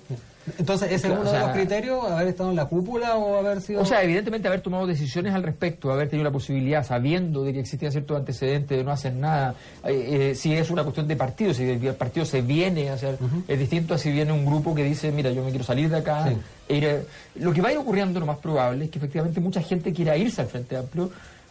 Entonces, 0.59 0.91
¿ese 0.91 1.07
es 1.07 1.19
uno 1.19 1.31
de 1.31 1.39
los 1.39 1.51
criterios? 1.51 2.05
¿Haber 2.05 2.29
estado 2.29 2.51
en 2.51 2.57
la 2.57 2.65
cúpula 2.65 3.17
o 3.17 3.37
haber 3.39 3.61
sido.? 3.61 3.81
O 3.81 3.85
sea, 3.85 4.03
evidentemente 4.03 4.49
haber 4.49 4.61
tomado 4.61 4.87
decisiones 4.89 5.35
al 5.35 5.43
respecto, 5.45 5.93
haber 5.93 6.09
tenido 6.09 6.25
la 6.25 6.33
posibilidad, 6.33 6.85
sabiendo 6.85 7.45
de 7.45 7.53
que 7.53 7.61
existían 7.61 7.93
ciertos 7.93 8.17
antecedentes 8.17 8.77
de 8.77 8.83
no 8.83 8.91
hacer 8.91 9.15
nada. 9.15 9.55
Eh, 9.85 10.31
eh, 10.31 10.35
si 10.35 10.53
es 10.55 10.71
una 10.71 10.83
cuestión 10.83 11.07
de 11.07 11.15
partido, 11.15 11.55
si 11.55 11.63
el 11.71 11.95
partido 11.95 12.27
se 12.27 12.43
viene 12.43 12.91
a 12.91 12.95
hacer. 12.95 13.19
Es 13.47 13.59
distinto 13.59 13.95
a 13.95 13.99
si 13.99 14.11
viene 14.11 14.33
un 14.33 14.45
grupo 14.45 14.75
que 14.75 14.83
dice, 14.83 15.13
mira, 15.13 15.31
yo 15.31 15.45
me 15.45 15.51
quiero 15.51 15.65
salir 15.65 15.89
de 15.89 15.99
acá. 15.99 16.33
E 16.69 16.77
ir 16.77 17.07
Lo 17.37 17.53
que 17.53 17.61
va 17.61 17.69
a 17.69 17.73
ir 17.73 17.79
ocurriendo, 17.79 18.19
lo 18.19 18.27
más 18.27 18.39
probable, 18.39 18.87
es 18.87 18.91
que 18.91 18.99
efectivamente 18.99 19.41
mucha 19.41 19.63
gente 19.63 19.93
quiera 19.93 20.17
irse 20.17 20.41
al 20.41 20.49
Frente 20.49 20.77
Amplio, 20.77 21.11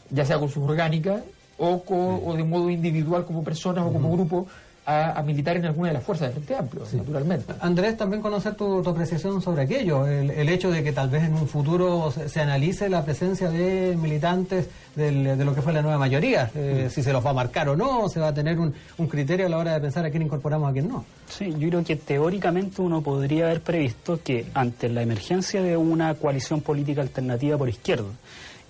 ya 0.10 0.26
sea 0.26 0.38
con 0.38 0.50
sus 0.50 0.63
orgánicas 0.63 1.21
o, 1.58 1.82
o 1.88 2.36
de 2.36 2.43
modo 2.43 2.69
individual 2.69 3.26
como 3.26 3.41
personas 3.41 3.86
o 3.86 3.93
como 3.93 4.12
grupo 4.12 4.47
a, 4.86 5.22
militar 5.24 5.58
en 5.58 5.65
alguna 5.65 5.89
de 5.89 5.94
las 5.94 6.04
fuerzas 6.04 6.28
del 6.28 6.44
Frente 6.44 6.56
Amplio, 6.56 6.84
naturalmente. 6.94 7.54
Andrés, 7.60 7.98
también 7.98 8.22
conocer 8.22 8.56
tu, 8.56 8.80
apreciación 8.88 9.41
sobre 9.41 9.63
aquello, 9.63 10.08
el, 10.08 10.50
hecho 10.50 10.72
de 10.72 10.84
que 10.84 10.91
tal 10.91 11.10
vez 11.10 11.24
en 11.24 11.34
un 11.34 11.48
futuro 11.48 12.12
se, 12.12 12.41
analice 12.41 12.89
la 12.89 13.06
presencia 13.06 13.50
de 13.50 13.96
militantes 13.96 14.67
de 14.96 15.36
lo 15.46 15.56
que 15.56 15.62
fue 15.62 15.72
la 15.72 15.82
nueva 15.82 15.98
mayoría, 15.98 16.50
eh, 16.56 16.89
si 16.91 17.04
se 17.04 17.13
los 17.13 17.26
va 17.26 17.30
a 17.30 17.34
marcar 17.34 17.70
o 17.70 17.76
no, 17.76 18.10
se 18.10 18.20
va 18.20 18.30
a 18.30 18.34
tener 18.34 18.60
un, 18.60 18.74
un, 18.98 19.08
criterio 19.08 19.46
a 19.46 19.50
la 19.50 19.58
hora 19.58 19.74
de 19.74 19.80
pensar 19.80 20.06
a 20.06 20.10
quién 20.10 20.24
incorporamos 20.24 20.70
a 20.70 20.74
quién 20.74 20.89
no. 20.89 21.06
Sí, 21.30 21.54
yo 21.58 21.70
creo 21.70 21.84
que 21.84 21.96
teóricamente 21.96 22.82
uno 22.82 23.02
podría 23.02 23.46
haber 23.46 23.62
previsto 23.62 24.20
que 24.22 24.48
ante 24.54 24.89
la 24.89 25.02
emergencia 25.02 25.62
de 25.62 25.78
una 25.78 26.15
coalición 26.15 26.62
política 26.62 27.02
alternativa 27.02 27.58
por 27.58 27.70
izquierda, 27.70 28.10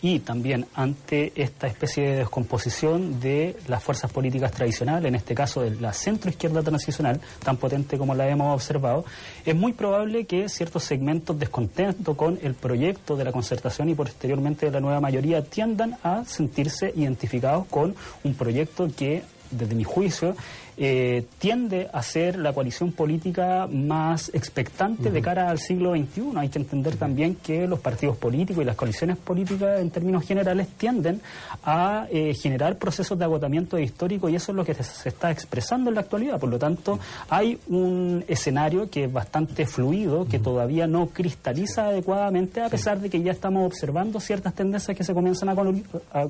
y 0.01 0.19
también 0.19 0.65
ante 0.73 1.31
esta 1.35 1.67
especie 1.67 2.03
de 2.09 2.15
descomposición 2.17 3.19
de 3.19 3.55
las 3.67 3.83
fuerzas 3.83 4.11
políticas 4.11 4.51
tradicionales, 4.51 5.07
en 5.07 5.15
este 5.15 5.35
caso 5.35 5.61
de 5.61 5.79
la 5.79 5.93
centroizquierda 5.93 6.63
transicional, 6.63 7.21
tan 7.43 7.57
potente 7.57 7.97
como 7.97 8.15
la 8.15 8.27
hemos 8.27 8.53
observado, 8.53 9.05
es 9.45 9.55
muy 9.55 9.73
probable 9.73 10.25
que 10.25 10.49
ciertos 10.49 10.83
segmentos 10.83 11.37
descontentos 11.37 12.15
con 12.15 12.39
el 12.41 12.55
proyecto 12.55 13.15
de 13.15 13.23
la 13.23 13.31
concertación 13.31 13.89
y 13.89 13.95
posteriormente 13.95 14.65
de 14.65 14.71
la 14.71 14.79
nueva 14.79 14.99
mayoría 14.99 15.43
tiendan 15.43 15.97
a 16.03 16.25
sentirse 16.25 16.91
identificados 16.95 17.67
con 17.67 17.95
un 18.23 18.33
proyecto 18.33 18.89
que 18.95 19.23
desde 19.51 19.75
mi 19.75 19.83
juicio, 19.83 20.35
eh, 20.77 21.25
tiende 21.39 21.89
a 21.93 22.01
ser 22.01 22.37
la 22.37 22.53
coalición 22.53 22.91
política 22.91 23.67
más 23.71 24.31
expectante 24.33 25.11
de 25.11 25.21
cara 25.21 25.49
al 25.49 25.59
siglo 25.59 25.91
XXI. 25.91 26.31
Hay 26.35 26.49
que 26.49 26.59
entender 26.59 26.95
también 26.95 27.35
que 27.35 27.67
los 27.67 27.79
partidos 27.79 28.17
políticos 28.17 28.63
y 28.63 28.65
las 28.65 28.75
coaliciones 28.75 29.17
políticas 29.17 29.79
en 29.79 29.91
términos 29.91 30.25
generales 30.25 30.67
tienden 30.77 31.21
a 31.63 32.07
eh, 32.09 32.33
generar 32.33 32.77
procesos 32.77 33.17
de 33.17 33.25
agotamiento 33.25 33.77
histórico 33.77 34.29
y 34.29 34.35
eso 34.35 34.51
es 34.51 34.55
lo 34.55 34.65
que 34.65 34.73
se 34.73 35.09
está 35.09 35.29
expresando 35.31 35.89
en 35.89 35.95
la 35.95 36.01
actualidad. 36.01 36.39
Por 36.39 36.49
lo 36.49 36.57
tanto, 36.57 36.99
hay 37.29 37.59
un 37.67 38.23
escenario 38.27 38.89
que 38.89 39.05
es 39.05 39.13
bastante 39.13 39.65
fluido, 39.65 40.25
que 40.25 40.39
todavía 40.39 40.87
no 40.87 41.07
cristaliza 41.07 41.87
adecuadamente, 41.87 42.61
a 42.61 42.69
pesar 42.69 42.99
de 42.99 43.09
que 43.09 43.21
ya 43.21 43.31
estamos 43.31 43.65
observando 43.65 44.19
ciertas 44.19 44.53
tendencias 44.53 44.97
que 44.97 45.03
se 45.03 45.13
comienzan 45.13 45.49
a, 45.49 45.55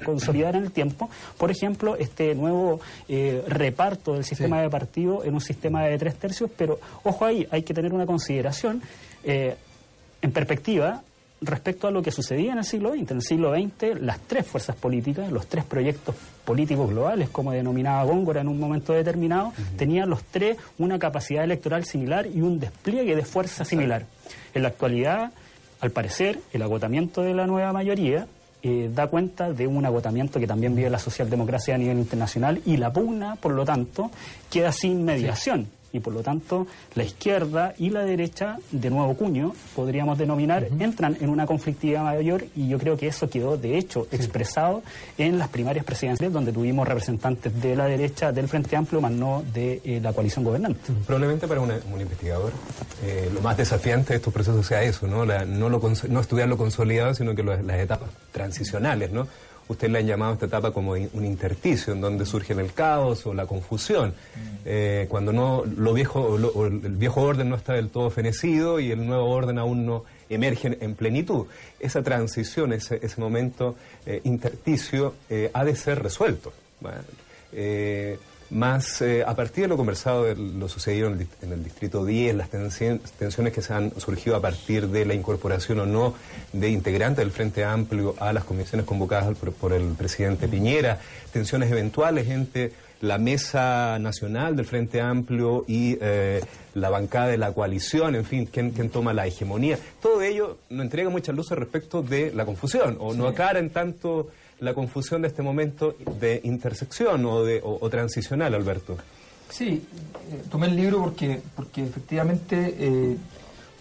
consolidar 0.03 0.55
en 0.55 0.63
el 0.63 0.71
tiempo. 0.71 1.09
Por 1.37 1.51
ejemplo, 1.51 1.95
este 1.95 2.35
nuevo 2.35 2.79
eh, 3.07 3.43
reparto 3.47 4.13
del 4.13 4.23
sistema 4.23 4.40
de 4.41 4.69
partido 4.69 5.23
en 5.23 5.33
un 5.33 5.41
sistema 5.41 5.83
de 5.83 5.97
tres 5.97 6.15
tercios, 6.15 6.49
pero 6.55 6.79
ojo 7.03 7.25
ahí, 7.25 7.47
hay 7.51 7.63
que 7.63 7.73
tener 7.73 7.93
una 7.93 8.05
consideración 8.05 8.81
eh, 9.23 9.55
en 10.21 10.31
perspectiva 10.31 11.03
respecto 11.41 11.87
a 11.87 11.91
lo 11.91 12.03
que 12.03 12.11
sucedía 12.11 12.51
en 12.51 12.59
el 12.59 12.63
siglo 12.63 12.91
XX. 12.91 13.11
En 13.11 13.17
el 13.17 13.23
siglo 13.23 13.53
XX, 13.53 13.99
las 13.99 14.19
tres 14.19 14.45
fuerzas 14.45 14.75
políticas, 14.75 15.31
los 15.31 15.47
tres 15.47 15.65
proyectos 15.65 16.15
políticos 16.45 16.89
globales, 16.89 17.29
como 17.29 17.51
denominaba 17.51 18.03
Góngora 18.03 18.41
en 18.41 18.47
un 18.47 18.59
momento 18.59 18.93
determinado, 18.93 19.51
tenían 19.75 20.09
los 20.09 20.23
tres 20.23 20.57
una 20.77 20.99
capacidad 20.99 21.43
electoral 21.43 21.85
similar 21.85 22.27
y 22.27 22.41
un 22.41 22.59
despliegue 22.59 23.15
de 23.15 23.25
fuerza 23.25 23.65
similar. 23.65 24.05
En 24.53 24.61
la 24.61 24.69
actualidad, 24.69 25.31
al 25.79 25.91
parecer, 25.91 26.39
el 26.53 26.61
agotamiento 26.61 27.23
de 27.23 27.33
la 27.33 27.47
nueva 27.47 27.73
mayoría 27.73 28.27
eh, 28.63 28.89
da 28.93 29.07
cuenta 29.07 29.51
de 29.51 29.67
un 29.67 29.85
agotamiento 29.85 30.39
que 30.39 30.47
también 30.47 30.75
vive 30.75 30.89
la 30.89 30.99
socialdemocracia 30.99 31.75
a 31.75 31.77
nivel 31.77 31.97
internacional 31.97 32.61
y 32.65 32.77
la 32.77 32.93
pugna, 32.93 33.35
por 33.35 33.53
lo 33.53 33.65
tanto, 33.65 34.11
queda 34.49 34.71
sin 34.71 35.03
mediación 35.03 35.67
y 35.93 35.99
por 35.99 36.13
lo 36.13 36.21
tanto 36.21 36.67
la 36.95 37.03
izquierda 37.03 37.73
y 37.77 37.89
la 37.89 38.03
derecha, 38.03 38.57
de 38.71 38.89
nuevo 38.89 39.15
cuño, 39.15 39.53
podríamos 39.75 40.17
denominar, 40.17 40.67
entran 40.79 41.17
en 41.19 41.29
una 41.29 41.45
conflictividad 41.45 42.03
mayor 42.03 42.45
y 42.55 42.67
yo 42.67 42.77
creo 42.77 42.97
que 42.97 43.07
eso 43.07 43.29
quedó 43.29 43.57
de 43.57 43.77
hecho 43.77 44.07
expresado 44.11 44.83
en 45.17 45.37
las 45.37 45.49
primarias 45.49 45.85
presidenciales 45.85 46.33
donde 46.33 46.51
tuvimos 46.51 46.87
representantes 46.87 47.61
de 47.61 47.75
la 47.75 47.85
derecha 47.85 48.31
del 48.31 48.47
Frente 48.47 48.75
Amplio, 48.75 49.01
más 49.01 49.11
no 49.11 49.43
de 49.53 49.81
eh, 49.83 49.99
la 50.01 50.13
coalición 50.13 50.43
gobernante. 50.43 50.79
Probablemente 51.05 51.47
para 51.47 51.61
un 51.61 52.01
investigador 52.01 52.51
eh, 53.03 53.31
lo 53.33 53.41
más 53.41 53.57
desafiante 53.57 54.13
de 54.13 54.17
estos 54.17 54.33
procesos 54.33 54.65
sea 54.65 54.83
eso, 54.83 55.07
no, 55.07 55.25
no, 55.25 55.69
lo, 55.69 55.81
no 56.09 56.19
estudiar 56.19 56.47
lo 56.47 56.57
consolidado, 56.57 57.13
sino 57.15 57.33
que 57.33 57.43
las 57.43 57.79
etapas 57.79 58.09
transicionales, 58.31 59.11
¿no? 59.11 59.27
Usted 59.71 59.89
le 59.89 59.99
han 59.99 60.07
llamado 60.07 60.31
a 60.31 60.33
esta 60.35 60.45
etapa 60.45 60.71
como 60.71 60.91
un 60.91 61.25
intersticio, 61.25 61.93
en 61.93 62.01
donde 62.01 62.25
surge 62.25 62.53
el 62.53 62.73
caos 62.73 63.25
o 63.25 63.33
la 63.33 63.45
confusión, 63.45 64.09
mm. 64.09 64.39
eh, 64.65 65.05
cuando 65.09 65.31
no 65.31 65.63
lo 65.65 65.93
viejo, 65.93 66.37
el 66.37 66.95
viejo 66.95 67.21
orden 67.21 67.49
no 67.49 67.55
está 67.55 67.73
del 67.73 67.89
todo 67.89 68.09
fenecido 68.09 68.79
y 68.79 68.91
el 68.91 69.05
nuevo 69.05 69.29
orden 69.29 69.57
aún 69.57 69.85
no 69.85 70.03
emerge 70.29 70.77
en 70.79 70.95
plenitud. 70.95 71.47
Esa 71.79 72.03
transición, 72.03 72.73
ese, 72.73 72.99
ese 73.01 73.19
momento 73.19 73.75
eh, 74.05 74.21
intersticio, 74.23 75.15
eh, 75.29 75.49
ha 75.53 75.63
de 75.63 75.75
ser 75.75 76.03
resuelto 76.03 76.53
más 78.51 79.01
eh, 79.01 79.23
a 79.25 79.33
partir 79.35 79.63
de 79.63 79.67
lo 79.69 79.77
conversado, 79.77 80.25
de 80.25 80.35
lo 80.35 80.67
sucedido 80.67 81.07
en 81.07 81.27
el, 81.51 81.63
Distrito 81.63 82.05
10, 82.05 82.35
las 82.35 82.49
tensiones 82.49 83.53
que 83.53 83.61
se 83.61 83.73
han 83.73 83.97
surgido 83.99 84.35
a 84.35 84.41
partir 84.41 84.89
de 84.89 85.05
la 85.05 85.13
incorporación 85.13 85.79
o 85.79 85.85
no 85.85 86.13
de 86.51 86.69
integrantes 86.69 87.23
del 87.23 87.31
Frente 87.31 87.63
Amplio 87.63 88.15
a 88.19 88.33
las 88.33 88.43
comisiones 88.43 88.85
convocadas 88.85 89.37
por, 89.37 89.73
el 89.73 89.93
presidente 89.93 90.47
Piñera, 90.47 90.99
tensiones 91.31 91.71
eventuales 91.71 92.27
entre 92.27 92.73
la 92.99 93.17
mesa 93.17 93.97
nacional 93.99 94.55
del 94.55 94.65
Frente 94.65 95.01
Amplio 95.01 95.63
y 95.67 95.97
eh, 96.01 96.41
la 96.75 96.89
bancada 96.89 97.27
de 97.27 97.37
la 97.37 97.51
coalición, 97.53 98.15
en 98.15 98.25
fin, 98.25 98.45
quién, 98.45 98.89
toma 98.89 99.13
la 99.13 99.25
hegemonía. 99.25 99.79
Todo 100.01 100.21
ello 100.21 100.57
nos 100.69 100.83
entrega 100.83 101.09
muchas 101.09 101.35
luces 101.35 101.57
respecto 101.57 102.03
de 102.03 102.31
la 102.33 102.45
confusión, 102.45 102.97
o 102.99 103.13
no 103.13 103.27
aclara 103.27 103.59
en 103.59 103.69
tanto 103.69 104.29
la 104.61 104.75
confusión 104.75 105.23
de 105.23 105.27
este 105.27 105.41
momento 105.41 105.95
de 106.19 106.39
intersección 106.43 107.25
o, 107.25 107.43
de, 107.43 107.59
o, 107.63 107.89
transicional, 107.89 108.53
Alberto. 108.53 108.95
Sí, 109.49 109.83
eh, 110.31 110.43
tomé 110.49 110.67
el 110.67 110.75
libro 110.75 111.01
porque, 111.03 111.41
porque 111.55 111.83
efectivamente 111.83 112.75
eh, 112.77 113.17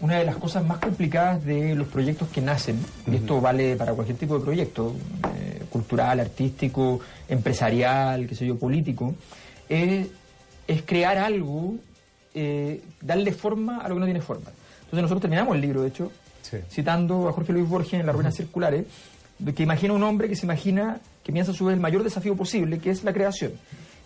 una 0.01 0.17
de 0.17 0.25
las 0.25 0.37
cosas 0.37 0.65
más 0.65 0.79
complicadas 0.79 1.45
de 1.45 1.75
los 1.75 1.87
proyectos 1.87 2.29
que 2.29 2.41
nacen, 2.41 2.79
y 3.05 3.15
esto 3.15 3.39
vale 3.39 3.75
para 3.75 3.93
cualquier 3.93 4.17
tipo 4.17 4.39
de 4.39 4.43
proyecto, 4.43 4.95
eh, 5.35 5.61
cultural, 5.69 6.19
artístico, 6.19 6.99
empresarial, 7.29 8.27
qué 8.27 8.33
sé 8.33 8.47
yo, 8.47 8.57
político, 8.57 9.13
es, 9.69 10.07
crear 10.85 11.17
algo, 11.17 11.75
darle 13.01 13.33
forma 13.33 13.79
a 13.79 13.89
lo 13.89 13.95
que 13.95 13.99
no 13.99 14.05
tiene 14.05 14.21
forma. 14.21 14.49
Entonces 14.85 15.01
nosotros 15.01 15.21
terminamos 15.21 15.55
el 15.55 15.61
libro, 15.61 15.81
de 15.81 15.89
hecho, 15.89 16.11
citando 16.69 17.27
a 17.27 17.33
Jorge 17.33 17.53
Luis 17.53 17.67
Borges 17.67 17.99
en 17.99 18.05
Las 18.05 18.15
Ruinas 18.15 18.35
Circulares, 18.35 18.85
que 19.55 19.63
imagina 19.63 19.93
un 19.93 20.03
hombre 20.03 20.29
que 20.29 20.35
se 20.35 20.45
imagina, 20.45 20.99
que 21.23 21.31
piensa 21.31 21.51
a 21.51 21.55
su 21.55 21.65
vez 21.65 21.75
el 21.75 21.81
mayor 21.81 22.03
desafío 22.03 22.35
posible, 22.35 22.79
que 22.79 22.91
es 22.91 23.03
la 23.03 23.13
creación. 23.13 23.53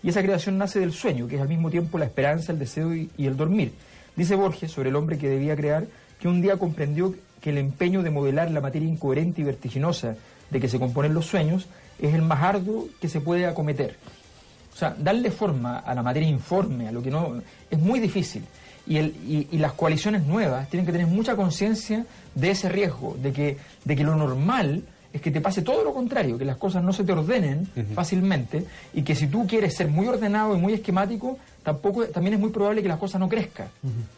Y 0.01 0.09
esa 0.09 0.21
creación 0.21 0.57
nace 0.57 0.79
del 0.79 0.93
sueño, 0.93 1.27
que 1.27 1.35
es 1.35 1.41
al 1.41 1.49
mismo 1.49 1.69
tiempo 1.69 1.97
la 1.97 2.05
esperanza, 2.05 2.51
el 2.51 2.59
deseo 2.59 2.95
y, 2.95 3.09
el 3.17 3.35
dormir. 3.35 3.73
Dice 4.15 4.35
Borges 4.35 4.71
sobre 4.71 4.89
el 4.89 4.95
hombre 4.95 5.17
que 5.17 5.27
debía 5.27 5.55
crear 5.55 5.87
que 6.19 6.27
un 6.27 6.41
día 6.41 6.57
comprendió 6.57 7.15
que 7.41 7.49
el 7.49 7.57
empeño 7.57 8.01
de 8.01 8.11
modelar 8.11 8.49
la 8.51 8.61
materia 8.61 8.87
incoherente 8.87 9.41
y 9.41 9.43
vertiginosa 9.43 10.15
de 10.49 10.59
que 10.59 10.69
se 10.69 10.79
componen 10.79 11.13
los 11.13 11.25
sueños 11.25 11.67
es 11.99 12.13
el 12.13 12.21
más 12.21 12.41
arduo 12.41 12.87
que 13.01 13.09
se 13.09 13.19
puede 13.19 13.45
acometer. 13.45 13.97
O 14.73 14.77
sea, 14.77 14.95
darle 14.97 15.31
forma 15.31 15.79
a 15.79 15.95
la 15.95 16.03
materia 16.03 16.29
informe, 16.29 16.87
a 16.87 16.91
lo 16.91 17.01
que 17.01 17.09
no, 17.11 17.41
es 17.69 17.79
muy 17.79 17.99
difícil. 17.99 18.43
y, 18.87 18.97
el, 18.97 19.15
y, 19.27 19.57
las 19.57 19.73
coaliciones 19.73 20.23
nuevas 20.25 20.69
tienen 20.69 20.85
que 20.85 20.91
tener 20.91 21.07
mucha 21.07 21.35
conciencia 21.35 22.05
de 22.35 22.51
ese 22.51 22.69
riesgo, 22.69 23.17
de 23.19 23.33
que, 23.33 23.57
de 23.83 23.95
que 23.95 24.03
lo 24.03 24.15
normal 24.15 24.83
es 25.15 25.21
que 25.21 25.31
te 25.31 25.39
pase 25.39 25.61
todo 25.61 25.81
lo 25.81 25.93
contrario, 25.93 26.37
que 26.37 26.43
las 26.43 26.57
cosas 26.57 26.83
no 26.83 26.91
se 26.91 27.05
te 27.05 27.13
ordenen 27.13 27.65
fácilmente 27.93 28.65
y 28.93 29.01
que 29.01 29.15
si 29.15 29.27
tú 29.27 29.47
quieres 29.47 29.73
ser 29.73 29.87
muy 29.87 30.07
ordenado 30.07 30.53
y 30.57 30.59
muy 30.59 30.73
esquemático, 30.73 31.39
tampoco 31.63 32.05
también 32.07 32.33
es 32.33 32.39
muy 32.41 32.49
probable 32.49 32.81
que 32.81 32.89
las 32.89 32.99
cosas 32.99 33.21
no 33.21 33.29
crezcan, 33.29 33.69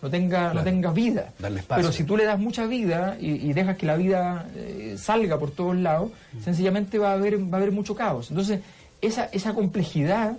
no 0.02 0.10
tenga 0.10 0.56
no 0.56 0.64
tenga 0.64 0.92
vida. 0.92 1.34
Pero 1.68 1.92
si 1.92 2.04
tú 2.04 2.18
le 2.18 2.26
das 2.26 2.40
mucha 2.40 2.66
vida 2.66 3.16
y, 3.20 3.54
dejas 3.54 3.78
que 3.78 3.86
la 3.86 3.96
vida 3.96 4.48
eh, 4.56 4.96
salga 4.98 5.38
por 5.38 5.52
todos 5.52 5.76
lados, 5.76 6.10
sencillamente 6.44 6.98
va 6.98 7.12
a 7.12 7.14
haber 7.14 7.38
va 7.42 7.58
a 7.58 7.62
haber 7.62 7.72
mucho 7.72 7.96
caos. 7.96 8.32
Entonces, 8.32 8.62
esa 9.00 9.26
esa 9.26 9.54
complejidad 9.54 10.38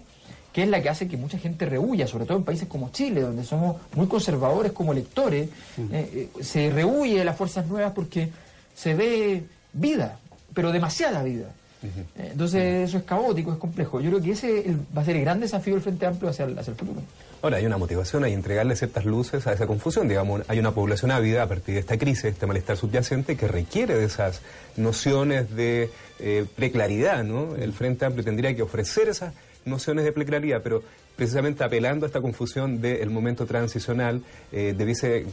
que 0.53 0.65
es 0.65 0.69
la 0.69 0.83
que 0.83 0.89
hace 0.89 1.07
que 1.07 1.17
mucha 1.17 1.39
gente 1.39 1.67
rehuya, 1.67 2.09
sobre 2.09 2.25
todo 2.25 2.37
en 2.37 2.43
países 2.43 2.67
como 2.67 2.91
Chile, 2.91 3.21
donde 3.21 3.45
somos 3.45 3.77
muy 3.95 4.09
conservadores 4.09 4.73
como 4.73 4.93
electores, 4.93 5.51
eh, 5.79 6.29
eh, 6.37 6.43
se 6.43 6.71
rehuye 6.71 7.19
de 7.19 7.25
las 7.25 7.37
fuerzas 7.37 7.67
nuevas 7.69 7.93
porque 7.93 8.31
se 8.75 8.95
ve 8.95 9.45
vida, 9.73 10.19
pero 10.55 10.73
demasiada 10.73 11.23
vida. 11.23 11.53
Eh, 11.83 12.31
entonces 12.33 12.89
eso 12.89 12.99
es 12.99 13.05
caótico, 13.05 13.53
es 13.53 13.59
complejo. 13.59 14.01
Yo 14.01 14.11
creo 14.11 14.23
que 14.23 14.33
ese 14.33 14.65
va 14.97 15.03
a 15.03 15.05
ser 15.05 15.17
el 15.17 15.23
gran 15.23 15.39
desafío 15.39 15.75
del 15.75 15.83
Frente 15.83 16.07
Amplio 16.07 16.31
hacia 16.31 16.45
el, 16.45 16.59
hacia 16.59 16.73
el 16.73 16.77
futuro. 16.77 17.01
Ahora, 17.41 17.59
hay 17.59 17.67
una 17.67 17.79
motivación, 17.79 18.25
hay 18.25 18.33
entregarle 18.33 18.75
ciertas 18.75 19.05
luces 19.05 19.47
a 19.47 19.53
esa 19.53 19.67
confusión. 19.67 20.09
Digamos, 20.09 20.43
hay 20.49 20.59
una 20.59 20.73
población 20.73 21.13
ávida 21.13 21.45
a 21.45 21.47
partir 21.47 21.75
de 21.75 21.81
esta 21.81 21.97
crisis, 21.97 22.25
este 22.25 22.47
malestar 22.47 22.77
subyacente, 22.77 23.37
que 23.37 23.47
requiere 23.47 23.95
de 23.95 24.05
esas 24.05 24.41
nociones 24.77 25.55
de 25.55 25.91
eh, 26.19 26.47
preclaridad, 26.57 27.23
¿no? 27.23 27.55
El 27.55 27.73
Frente 27.73 28.05
Amplio 28.05 28.25
tendría 28.25 28.57
que 28.57 28.63
ofrecer 28.63 29.09
esas 29.09 29.35
nociones 29.65 30.05
de 30.05 30.11
preclaridad, 30.11 30.63
pero 30.65 30.83
precisamente 31.19 31.65
apelando 31.65 32.07
a 32.07 32.09
esta 32.09 32.21
confusión 32.21 32.81
del 32.81 33.11
momento 33.11 33.45
transicional, 33.45 34.23
eh, 34.53 34.73
debiese, 34.79 35.17
eh, 35.19 35.27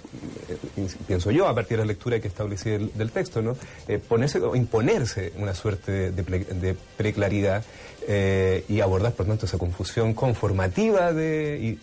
pienso 1.05 1.29
yo, 1.29 1.47
a 1.47 1.53
partir 1.53 1.77
de 1.77 1.83
la 1.83 1.87
lectura 1.87 2.19
que 2.19 2.27
establecí 2.27 2.71
del, 2.71 3.11
texto, 3.11 3.43
¿no? 3.43 3.55
Eh, 3.87 3.99
ponerse 3.99 4.39
o 4.39 4.55
imponerse 4.55 5.31
una 5.37 5.53
suerte 5.53 6.11
de, 6.11 6.75
preclaridad 6.97 7.63
eh, 8.07 8.65
y 8.67 8.81
abordar, 8.81 9.13
por 9.13 9.27
tanto, 9.27 9.45
esa 9.45 9.59
confusión 9.59 10.15
conformativa 10.15 11.13
de, 11.13 11.77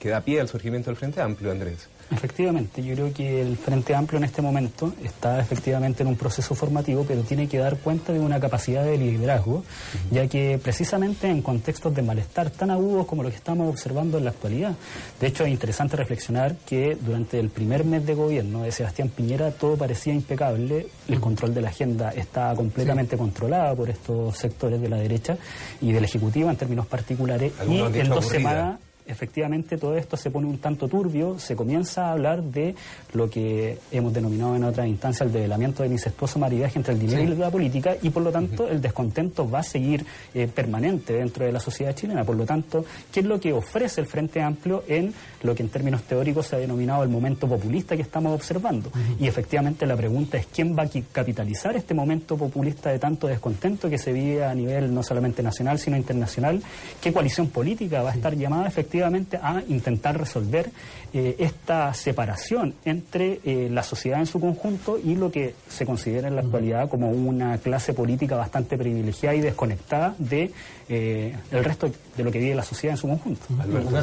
que 0.00 0.08
da 0.08 0.22
pie 0.22 0.40
al 0.40 0.48
surgimiento 0.48 0.88
del 0.88 0.96
Frente 0.96 1.20
Amplio, 1.20 1.52
Andrés. 1.52 1.88
Efectivamente, 2.12 2.82
yo 2.82 2.94
creo 2.94 3.12
que 3.12 3.40
el 3.40 3.56
Frente 3.56 3.94
Amplio 3.94 4.18
en 4.18 4.24
este 4.24 4.42
momento 4.42 4.92
está 5.02 5.40
efectivamente 5.40 6.02
en 6.02 6.08
un 6.08 6.16
proceso 6.16 6.54
formativo, 6.54 7.04
pero 7.06 7.22
tiene 7.22 7.48
que 7.48 7.58
dar 7.58 7.78
cuenta 7.78 8.12
de 8.12 8.20
una 8.20 8.38
capacidad 8.38 8.84
de 8.84 8.98
liderazgo, 8.98 9.64
ya 10.10 10.26
que 10.28 10.58
precisamente 10.62 11.28
en 11.28 11.42
contextos 11.42 11.94
de 11.94 12.02
malestar 12.02 12.50
tan 12.50 12.70
agudos 12.70 13.06
como 13.06 13.22
lo 13.22 13.30
que 13.30 13.36
estamos 13.36 13.68
observando 13.68 14.18
en 14.18 14.24
la 14.24 14.30
actualidad, 14.30 14.74
de 15.20 15.26
hecho 15.26 15.44
es 15.44 15.50
interesante 15.50 15.96
reflexionar 15.96 16.56
que 16.66 16.96
durante 17.00 17.38
el 17.40 17.48
primer 17.48 17.84
mes 17.84 18.04
de 18.04 18.14
gobierno 18.14 18.62
de 18.62 18.72
Sebastián 18.72 19.08
Piñera 19.08 19.50
todo 19.50 19.76
parecía 19.76 20.12
impecable, 20.12 20.86
el 21.08 21.20
control 21.20 21.54
de 21.54 21.62
la 21.62 21.68
agenda 21.70 22.10
está 22.10 22.54
completamente 22.54 23.16
controlado 23.16 23.76
por 23.76 23.90
estos 23.90 24.36
sectores 24.36 24.80
de 24.80 24.88
la 24.88 24.96
derecha 24.96 25.36
y 25.80 25.92
del 25.92 26.04
Ejecutivo 26.04 26.50
en 26.50 26.56
términos 26.56 26.86
particulares, 26.86 27.52
y 27.66 27.78
en 27.78 28.08
dos 28.08 28.26
semanas 28.26 28.78
efectivamente 29.06 29.76
todo 29.76 29.96
esto 29.96 30.16
se 30.16 30.30
pone 30.30 30.46
un 30.46 30.58
tanto 30.58 30.88
turbio, 30.88 31.38
se 31.38 31.56
comienza 31.56 32.06
a 32.06 32.12
hablar 32.12 32.42
de 32.42 32.74
lo 33.12 33.28
que 33.28 33.78
hemos 33.90 34.12
denominado 34.12 34.56
en 34.56 34.64
otra 34.64 34.86
instancia 34.86 35.24
el 35.24 35.32
develamiento 35.32 35.82
del 35.82 35.92
incestuoso 35.92 36.38
maridaje 36.38 36.78
entre 36.78 36.94
el 36.94 37.00
dinero 37.00 37.22
y 37.22 37.36
la 37.36 37.50
política 37.50 37.96
y 38.00 38.10
por 38.10 38.22
lo 38.22 38.30
tanto 38.30 38.68
el 38.68 38.80
descontento 38.80 39.48
va 39.48 39.60
a 39.60 39.62
seguir 39.62 40.04
eh, 40.34 40.48
permanente 40.48 41.14
dentro 41.14 41.44
de 41.44 41.52
la 41.52 41.60
sociedad 41.60 41.94
chilena. 41.94 42.24
Por 42.24 42.36
lo 42.36 42.44
tanto, 42.44 42.84
¿qué 43.12 43.20
es 43.20 43.26
lo 43.26 43.40
que 43.40 43.52
ofrece 43.52 44.00
el 44.00 44.06
Frente 44.06 44.40
Amplio 44.40 44.84
en 44.86 45.12
lo 45.42 45.54
que 45.54 45.62
en 45.62 45.68
términos 45.68 46.02
teóricos 46.02 46.46
se 46.46 46.56
ha 46.56 46.58
denominado 46.58 47.02
el 47.02 47.08
momento 47.08 47.48
populista 47.48 47.96
que 47.96 48.02
estamos 48.02 48.34
observando? 48.34 48.90
Y 49.18 49.26
efectivamente 49.26 49.86
la 49.86 49.96
pregunta 49.96 50.38
es 50.38 50.46
quién 50.46 50.76
va 50.76 50.84
a 50.84 50.88
capitalizar 51.12 51.76
este 51.76 51.94
momento 51.94 52.36
populista 52.36 52.90
de 52.90 52.98
tanto 52.98 53.26
descontento 53.26 53.90
que 53.90 53.98
se 53.98 54.12
vive 54.12 54.44
a 54.44 54.54
nivel 54.54 54.94
no 54.94 55.02
solamente 55.02 55.42
nacional 55.42 55.78
sino 55.78 55.96
internacional. 55.96 56.62
¿Qué 57.00 57.12
coalición 57.12 57.48
política 57.48 58.02
va 58.02 58.10
a 58.10 58.14
estar 58.14 58.36
llamada 58.36 58.68
efectivamente 58.68 58.91
a 59.00 59.62
intentar 59.68 60.18
resolver 60.18 60.70
eh, 61.14 61.36
esta 61.38 61.92
separación 61.94 62.74
entre 62.84 63.40
eh, 63.44 63.68
la 63.70 63.82
sociedad 63.82 64.20
en 64.20 64.26
su 64.26 64.40
conjunto 64.40 64.98
y 64.98 65.14
lo 65.14 65.30
que 65.30 65.54
se 65.68 65.84
considera 65.84 66.28
en 66.28 66.36
la 66.36 66.42
actualidad 66.42 66.88
como 66.88 67.10
una 67.10 67.58
clase 67.58 67.92
política 67.94 68.36
bastante 68.36 68.76
privilegiada 68.76 69.34
y 69.34 69.40
desconectada 69.40 70.14
de 70.18 70.52
eh, 70.88 71.36
el 71.50 71.64
resto 71.64 71.90
de 72.16 72.24
lo 72.24 72.30
que 72.30 72.38
vive 72.38 72.54
la 72.54 72.62
sociedad 72.62 72.94
en 72.94 72.98
su 72.98 73.08
conjunto. 73.08 73.42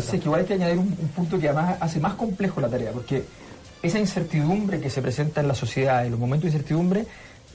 Sí, 0.02 0.20
que 0.20 0.26
igual 0.26 0.42
hay 0.42 0.48
que 0.48 0.54
añadir 0.54 0.78
un, 0.78 0.92
punto 1.16 1.40
que 1.40 1.50
además 1.50 1.78
hace 1.80 2.00
más 2.00 2.14
complejo 2.14 2.62
la 2.62 2.70
tarea, 2.70 2.92
porque 2.92 3.24
esa 3.82 4.00
incertidumbre 4.00 4.80
que 4.80 4.90
se 4.90 5.02
presenta 5.02 5.42
en 5.42 5.48
la 5.48 5.56
sociedad, 5.56 6.06
en 6.06 6.12
los 6.12 6.20
momentos 6.20 6.52
de 6.52 6.58
incertidumbre, 6.58 7.06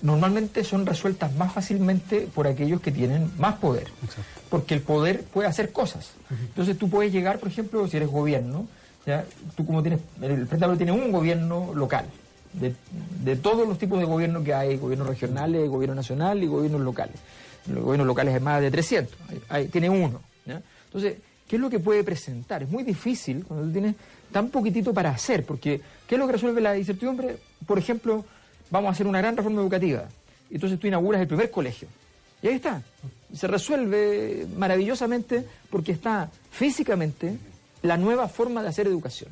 normalmente 0.05 0.65
son 0.65 0.85
resueltas 0.85 1.35
más 1.35 1.55
fácilmente 1.55 2.29
por 2.33 2.47
aquellos 2.47 2.83
que 2.83 2.93
tienen 2.93 3.33
más 3.39 3.55
poder. 3.55 3.89
Porque 4.51 4.75
el 4.75 4.83
poder 4.83 5.23
puede 5.23 5.49
hacer 5.49 5.73
cosas. 5.73 6.13
Entonces 6.31 6.79
tú 6.79 6.91
puedes 6.91 7.11
llegar, 7.11 7.39
por 7.39 7.49
ejemplo, 7.49 7.89
si 7.89 7.97
eres 7.97 8.11
gobierno, 8.11 8.67
¿ya? 9.07 9.25
tú 9.57 9.65
como 9.65 9.83
tienes, 9.83 10.01
el 10.21 10.47
Frente 10.47 10.67
Amplio 10.67 10.77
tiene 10.77 10.93
un 10.93 11.11
gobierno 11.11 11.73
local, 11.75 12.05
de, 12.53 13.37
todos 13.37 13.67
los 13.67 13.79
tipos 13.79 13.99
de 13.99 14.05
gobierno 14.05 14.45
que 14.45 14.53
hay, 14.53 14.77
gobiernos 14.77 15.09
regionales, 15.09 15.71
gobierno 15.71 15.95
nacional 15.95 16.43
y 16.43 16.49
gobiernos 16.49 16.83
locales. 16.83 17.17
Los 17.67 17.83
gobiernos 17.83 18.07
locales 18.07 18.35
es 18.35 18.43
más 18.43 18.61
de 18.61 18.71
300, 18.71 19.17
tiene 19.73 19.89
uno. 19.89 20.21
Entonces, 20.45 21.17
¿qué 21.49 21.57
es 21.57 21.63
lo 21.63 21.71
que 21.71 21.81
puede 21.81 22.05
presentar? 22.05 22.63
Es 22.63 22.69
muy 22.69 22.83
difícil 22.83 23.43
cuando 23.43 23.65
tú 23.67 23.73
tienes 23.73 23.95
tan 24.31 24.51
poquitito 24.51 24.93
para 24.93 25.11
hacer, 25.11 25.47
porque 25.47 25.81
¿qué 26.07 26.17
es 26.17 26.19
lo 26.19 26.27
que 26.27 26.35
resuelve 26.35 26.61
la 26.61 26.77
incertidumbre? 26.77 27.39
Por 27.67 27.79
ejemplo, 27.79 28.27
vamos 28.71 28.89
a 28.89 28.93
hacer 28.93 29.07
una 29.07 29.19
gran 29.19 29.37
reforma 29.37 29.61
educativa. 29.61 30.09
Entonces 30.51 30.79
tú 30.79 30.87
inauguras 30.87 31.21
el 31.21 31.29
primer 31.29 31.51
colegio. 31.51 31.89
Y 32.43 32.49
ahí 32.49 32.55
está. 32.57 32.83
Se 33.35 33.47
resuelve 33.47 34.47
maravillosamente 34.57 35.45
porque 35.71 35.93
está 35.93 36.31
físicamente 36.51 37.39
la 37.83 37.97
nueva 37.97 38.29
forma 38.29 38.63
de 38.63 38.69
hacer 38.69 38.87
educación. 38.87 39.31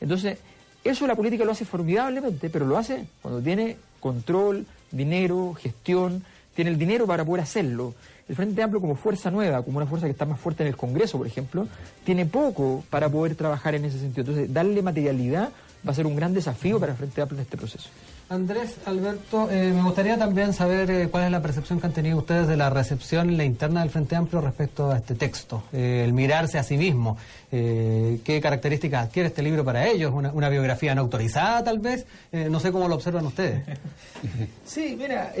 Entonces, 0.00 0.38
eso 0.82 1.06
la 1.06 1.14
política 1.14 1.44
lo 1.44 1.52
hace 1.52 1.64
formidablemente, 1.64 2.50
pero 2.50 2.66
lo 2.66 2.76
hace 2.76 3.06
cuando 3.22 3.40
tiene 3.40 3.76
control, 4.00 4.66
dinero, 4.90 5.54
gestión, 5.54 6.24
tiene 6.54 6.70
el 6.70 6.78
dinero 6.78 7.06
para 7.06 7.24
poder 7.24 7.42
hacerlo. 7.42 7.94
El 8.28 8.36
Frente 8.36 8.62
Amplio 8.62 8.80
como 8.80 8.96
fuerza 8.96 9.30
nueva, 9.30 9.62
como 9.62 9.78
una 9.78 9.86
fuerza 9.86 10.06
que 10.06 10.12
está 10.12 10.24
más 10.24 10.40
fuerte 10.40 10.62
en 10.62 10.68
el 10.68 10.76
Congreso, 10.76 11.18
por 11.18 11.26
ejemplo, 11.26 11.68
tiene 12.04 12.26
poco 12.26 12.84
para 12.90 13.08
poder 13.08 13.34
trabajar 13.34 13.74
en 13.74 13.84
ese 13.84 13.98
sentido. 13.98 14.22
Entonces, 14.22 14.52
darle 14.52 14.82
materialidad 14.82 15.50
va 15.86 15.92
a 15.92 15.94
ser 15.94 16.06
un 16.06 16.16
gran 16.16 16.32
desafío 16.32 16.80
para 16.80 16.92
el 16.92 16.98
Frente 16.98 17.20
Amplio 17.20 17.38
en 17.38 17.42
este 17.42 17.56
proceso. 17.56 17.88
Andrés, 18.30 18.76
Alberto, 18.86 19.50
eh, 19.50 19.70
me 19.74 19.82
gustaría 19.82 20.16
también 20.16 20.54
saber 20.54 20.90
eh, 20.90 21.08
cuál 21.10 21.24
es 21.24 21.30
la 21.30 21.42
percepción 21.42 21.78
que 21.78 21.86
han 21.86 21.92
tenido 21.92 22.16
ustedes 22.16 22.48
de 22.48 22.56
la 22.56 22.70
recepción 22.70 23.28
en 23.28 23.36
la 23.36 23.44
interna 23.44 23.80
del 23.80 23.90
Frente 23.90 24.16
Amplio 24.16 24.40
respecto 24.40 24.90
a 24.90 24.96
este 24.96 25.14
texto, 25.14 25.64
eh, 25.72 26.02
el 26.04 26.14
mirarse 26.14 26.58
a 26.58 26.62
sí 26.62 26.76
mismo. 26.76 27.16
¿Qué 27.50 28.40
características 28.42 29.06
adquiere 29.06 29.28
este 29.28 29.40
libro 29.40 29.64
para 29.64 29.86
ellos? 29.86 30.12
¿Una, 30.12 30.48
biografía 30.48 30.92
no 30.92 31.02
autorizada, 31.02 31.62
tal 31.62 31.78
vez? 31.78 32.04
no 32.32 32.58
sé 32.58 32.72
cómo 32.72 32.88
lo 32.88 32.96
observan 32.96 33.26
ustedes. 33.26 33.62
Sí, 34.66 34.96
mira, 34.98 35.32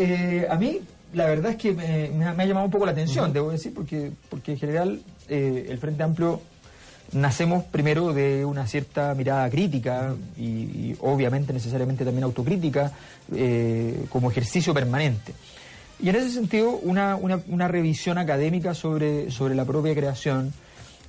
a 0.48 0.54
mí 0.54 0.80
la 1.12 1.26
verdad 1.26 1.52
es 1.52 1.56
que 1.56 1.72
me, 1.72 2.24
ha 2.24 2.44
llamado 2.44 2.66
un 2.66 2.70
poco 2.70 2.86
la 2.86 2.92
atención, 2.92 3.32
debo 3.32 3.50
decir, 3.50 3.74
porque, 3.74 4.12
porque 4.30 4.52
en 4.52 4.58
general 4.58 5.02
el 5.28 5.76
Frente 5.78 6.04
Amplio 6.04 6.40
nacemos 7.14 7.64
primero 7.64 8.12
de 8.12 8.44
una 8.44 8.66
cierta 8.66 9.14
mirada 9.14 9.48
crítica 9.48 10.14
y, 10.36 10.94
obviamente 11.00 11.52
necesariamente 11.52 12.04
también 12.04 12.24
autocrítica 12.24 12.92
eh, 13.32 14.04
como 14.10 14.30
ejercicio 14.30 14.74
permanente. 14.74 15.32
Y 16.00 16.08
en 16.08 16.16
ese 16.16 16.30
sentido, 16.30 16.70
una, 16.70 17.16
una, 17.16 17.68
revisión 17.68 18.18
académica 18.18 18.74
sobre, 18.74 19.30
sobre 19.30 19.54
la 19.54 19.64
propia 19.64 19.94
creación, 19.94 20.52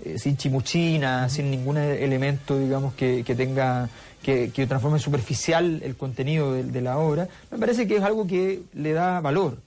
eh, 0.04 0.20
sin 0.20 0.38
chimuchina, 0.38 1.28
sin 1.28 1.50
ningún 1.50 1.78
elemento, 1.78 2.60
digamos, 2.60 2.94
que, 2.94 3.24
que 3.24 3.34
tenga, 3.34 3.89
que, 4.22 4.52
que, 4.52 4.68
transforme 4.68 5.00
superficial 5.00 5.82
el 5.84 5.96
contenido 5.96 6.54
de, 6.54 6.82
la 6.82 7.00
obra, 7.00 7.28
me 7.52 7.58
parece 7.58 7.88
que 7.88 7.98
es 7.98 8.04
algo 8.04 8.28
que 8.28 8.62
le 8.74 8.94
da 8.94 9.22
valor. 9.22 9.58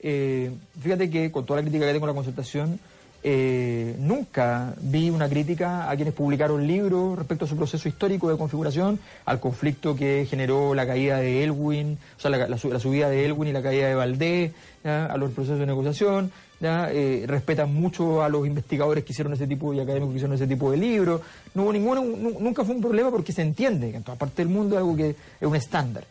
Eh, 0.00 0.50
fíjate 0.80 1.10
que 1.10 1.30
con 1.30 1.46
toda 1.46 1.60
la 1.60 1.62
crítica 1.62 1.86
que 1.86 1.92
tengo 1.92 2.06
a 2.06 2.08
la 2.08 2.14
consultación, 2.14 2.80
eh, 3.28 3.96
nunca 3.98 4.72
vi 4.80 5.10
una 5.10 5.28
crítica 5.28 5.90
a 5.90 5.96
quienes 5.96 6.14
publicaron 6.14 6.64
libros 6.64 7.18
respecto 7.18 7.44
a 7.44 7.48
su 7.48 7.56
proceso 7.56 7.88
histórico 7.88 8.30
de 8.30 8.38
configuración, 8.38 9.00
al 9.24 9.40
conflicto 9.40 9.96
que 9.96 10.28
generó 10.30 10.76
la 10.76 10.86
caída 10.86 11.16
de 11.18 11.42
Elwin, 11.42 11.98
o 12.16 12.20
sea, 12.20 12.30
la, 12.30 12.56
subida 12.56 13.10
de 13.10 13.24
Elwin 13.24 13.48
y 13.48 13.52
la 13.52 13.64
caída 13.64 13.88
de 13.88 13.96
Valdés, 13.96 14.52
a 14.84 15.16
los 15.16 15.32
procesos 15.32 15.58
de 15.58 15.66
negociación, 15.66 16.30
eh, 16.60 17.24
respetan 17.26 17.74
mucho 17.74 18.22
a 18.22 18.28
los 18.28 18.46
investigadores 18.46 19.02
que 19.02 19.12
hicieron 19.12 19.32
ese 19.32 19.48
tipo 19.48 19.74
y 19.74 19.80
académicos 19.80 20.12
que 20.12 20.18
hicieron 20.18 20.36
ese 20.36 20.46
tipo 20.46 20.70
de 20.70 20.76
libros. 20.76 21.20
No 21.52 21.64
hubo 21.64 21.72
ninguno, 21.72 22.04
nunca 22.04 22.64
fue 22.64 22.76
un 22.76 22.80
problema 22.80 23.10
porque 23.10 23.32
se 23.32 23.42
entiende 23.42 23.90
que 23.90 23.96
en 23.96 24.04
toda 24.04 24.16
parte 24.16 24.42
del 24.42 24.54
mundo 24.54 24.76
es 24.76 24.78
algo 24.78 24.94
que 24.94 25.10
es 25.10 25.48
un 25.48 25.56
estándar. 25.56 26.04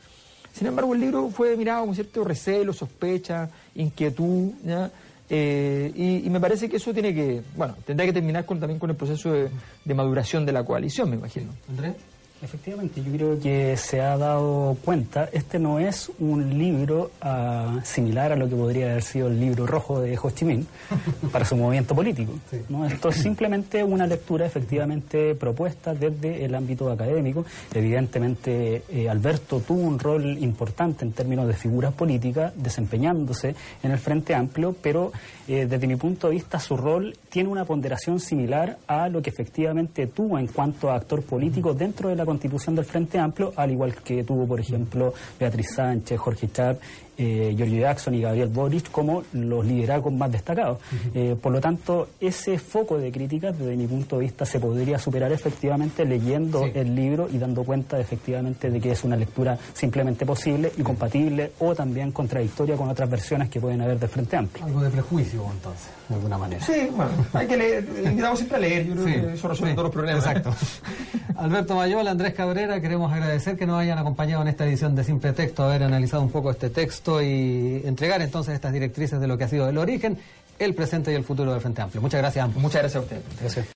Sin 0.51 0.67
embargo, 0.67 0.93
el 0.93 0.99
libro 0.99 1.29
fue 1.29 1.55
mirado 1.55 1.85
con 1.85 1.95
cierto 1.95 2.25
recelo, 2.25 2.73
sospecha, 2.73 3.49
inquietud, 3.75 4.51
¿ya? 4.65 4.91
Eh, 5.29 6.21
y, 6.23 6.29
me 6.29 6.39
parece 6.39 6.69
que 6.69 6.77
eso 6.77 6.93
tiene 6.93 7.13
que, 7.13 7.41
bueno, 7.55 7.75
tendrá 7.85 8.05
que 8.05 8.13
terminar 8.13 8.45
con, 8.45 8.59
también 8.59 8.79
con 8.79 8.89
el 8.89 8.95
proceso 8.95 9.31
de, 9.31 9.93
maduración 9.93 10.45
de 10.45 10.51
la 10.51 10.63
coalición, 10.63 11.09
me 11.09 11.15
imagino. 11.15 11.51
Andrés. 11.69 11.95
Efectivamente, 12.45 13.01
yo 13.03 13.11
creo 13.11 13.39
que 13.39 13.75
se 13.75 14.01
ha 14.01 14.15
dado 14.17 14.77
cuenta, 14.85 15.27
este 15.33 15.57
no 15.57 15.79
es 15.79 16.11
un 16.19 16.59
libro 16.59 17.09
uh, 17.23 17.83
similar 17.83 18.33
a 18.33 18.35
lo 18.35 18.47
que 18.47 18.55
podría 18.55 18.91
haber 18.91 19.01
sido 19.01 19.29
el 19.29 19.39
libro 19.39 19.65
rojo 19.65 19.99
de 19.99 20.15
Ho 20.15 20.29
Chi 20.29 20.45
Minh 20.45 20.67
para 21.31 21.43
su 21.43 21.55
movimiento 21.55 21.95
político. 21.95 22.33
Sí. 22.51 22.57
¿no? 22.69 22.85
Esto 22.85 23.09
es 23.09 23.15
simplemente 23.15 23.83
una 23.83 24.05
lectura 24.05 24.45
efectivamente 24.45 25.33
propuesta 25.33 25.95
desde 25.95 26.45
el 26.45 26.53
ámbito 26.53 26.91
académico. 26.91 27.45
Evidentemente, 27.73 28.83
eh, 28.89 29.09
Alberto 29.09 29.61
tuvo 29.61 29.81
un 29.81 29.97
rol 29.97 30.37
importante 30.37 31.03
en 31.03 31.13
términos 31.13 31.47
de 31.47 31.53
figuras 31.53 31.93
políticas, 31.93 32.53
desempeñándose 32.55 33.55
en 33.81 33.89
el 33.89 33.97
Frente 33.97 34.35
Amplio, 34.35 34.75
pero 34.79 35.11
eh, 35.47 35.65
desde 35.65 35.87
mi 35.87 35.95
punto 35.95 36.27
de 36.27 36.33
vista 36.33 36.59
su 36.59 36.77
rol 36.77 37.17
tiene 37.27 37.49
una 37.49 37.65
ponderación 37.65 38.19
similar 38.19 38.77
a 38.85 39.09
lo 39.09 39.23
que 39.23 39.31
efectivamente 39.31 40.05
tuvo 40.05 40.37
en 40.37 40.45
cuanto 40.45 40.91
a 40.91 40.95
actor 40.95 41.23
político 41.23 41.73
dentro 41.73 42.09
de 42.09 42.15
la 42.15 42.34
constitución 42.35 42.75
del 42.75 42.85
Frente 42.85 43.17
Amplio, 43.17 43.53
al 43.55 43.71
igual 43.71 43.95
que 43.95 44.23
tuvo, 44.23 44.45
por 44.45 44.59
ejemplo, 44.59 45.13
Beatriz 45.39 45.73
Sánchez, 45.73 46.19
Jorge 46.19 46.49
Chap, 46.51 46.79
eh, 47.17 47.53
Giorgio 47.57 47.79
Jackson 47.79 48.13
y 48.15 48.21
Gabriel 48.21 48.49
Boric 48.49 48.91
como 48.91 49.23
los 49.33 49.65
liderazgos 49.65 50.13
más 50.13 50.31
destacados. 50.31 50.77
Uh 50.77 50.95
-huh. 50.95 51.11
eh, 51.15 51.35
por 51.41 51.51
lo 51.51 51.61
tanto, 51.61 52.09
ese 52.19 52.57
foco 52.59 52.97
de 52.97 53.11
críticas, 53.11 53.57
desde 53.57 53.75
mi 53.75 53.87
punto 53.87 54.17
de 54.17 54.23
vista, 54.23 54.45
se 54.45 54.59
podría 54.59 54.97
superar 54.99 55.31
efectivamente 55.31 56.05
leyendo 56.05 56.63
sí. 56.65 56.71
el 56.75 56.95
libro 56.95 57.27
y 57.31 57.37
dando 57.37 57.63
cuenta 57.63 57.99
efectivamente 57.99 58.69
de 58.69 58.79
que 58.79 58.91
es 58.91 59.03
una 59.03 59.15
lectura 59.15 59.57
simplemente 59.73 60.25
posible 60.25 60.71
y 60.77 60.81
compatible 60.83 61.51
o 61.59 61.73
también 61.75 62.11
contradictoria 62.11 62.75
con 62.75 62.89
otras 62.89 63.09
versiones 63.09 63.49
que 63.49 63.59
pueden 63.59 63.81
haber 63.81 63.99
del 63.99 64.09
Frente 64.09 64.37
Amplio. 64.37 64.65
Algo 64.65 64.81
de 64.81 64.89
prejuicio, 64.89 65.45
entonces, 65.51 65.87
de 66.09 66.15
alguna 66.15 66.37
manera. 66.37 66.65
Sí, 66.65 66.87
bueno, 66.95 67.11
hay 67.33 67.47
que 67.47 67.57
leer, 67.57 67.87
invitamos 68.05 68.39
siempre 68.39 68.57
a 68.57 68.59
leer, 68.61 68.85
yo 68.87 68.93
creo 68.93 69.05
Sí, 69.05 69.11
que 69.13 69.33
eso 69.33 69.47
resuelve 69.47 69.71
sí, 69.71 69.75
todos 69.75 69.85
los 69.87 69.93
problemas. 69.93 70.25
Exacto. 70.25 70.53
Alberto 71.37 71.75
Mayola, 71.75 72.11
Andrés 72.11 72.33
Cabrera, 72.33 72.79
queremos 72.79 73.11
agradecer 73.11 73.57
que 73.57 73.65
nos 73.65 73.79
hayan 73.79 73.97
acompañado 73.97 74.41
en 74.41 74.47
esta 74.47 74.65
edición 74.65 74.95
de 74.95 75.03
Simple 75.03 75.33
Texto, 75.33 75.63
haber 75.63 75.83
analizado 75.83 76.23
un 76.23 76.29
poco 76.31 76.49
este 76.51 76.69
texto 76.69 77.04
y 77.21 77.81
entregar 77.85 78.21
entonces 78.21 78.55
estas 78.55 78.73
directrices 78.73 79.19
de 79.19 79.27
lo 79.27 79.37
que 79.37 79.45
ha 79.45 79.47
sido 79.47 79.69
el 79.69 79.77
origen, 79.77 80.17
el 80.59 80.73
presente 80.73 81.11
y 81.11 81.15
el 81.15 81.23
futuro 81.23 81.51
del 81.51 81.61
Frente 81.61 81.81
Amplio. 81.81 82.01
Muchas 82.01 82.19
gracias 82.21 82.41
a 82.41 82.45
ambos. 82.45 82.61
Muchas 82.61 82.81
gracias 82.81 83.01
a 83.01 83.03
ustedes. 83.03 83.23
Gracias. 83.39 83.74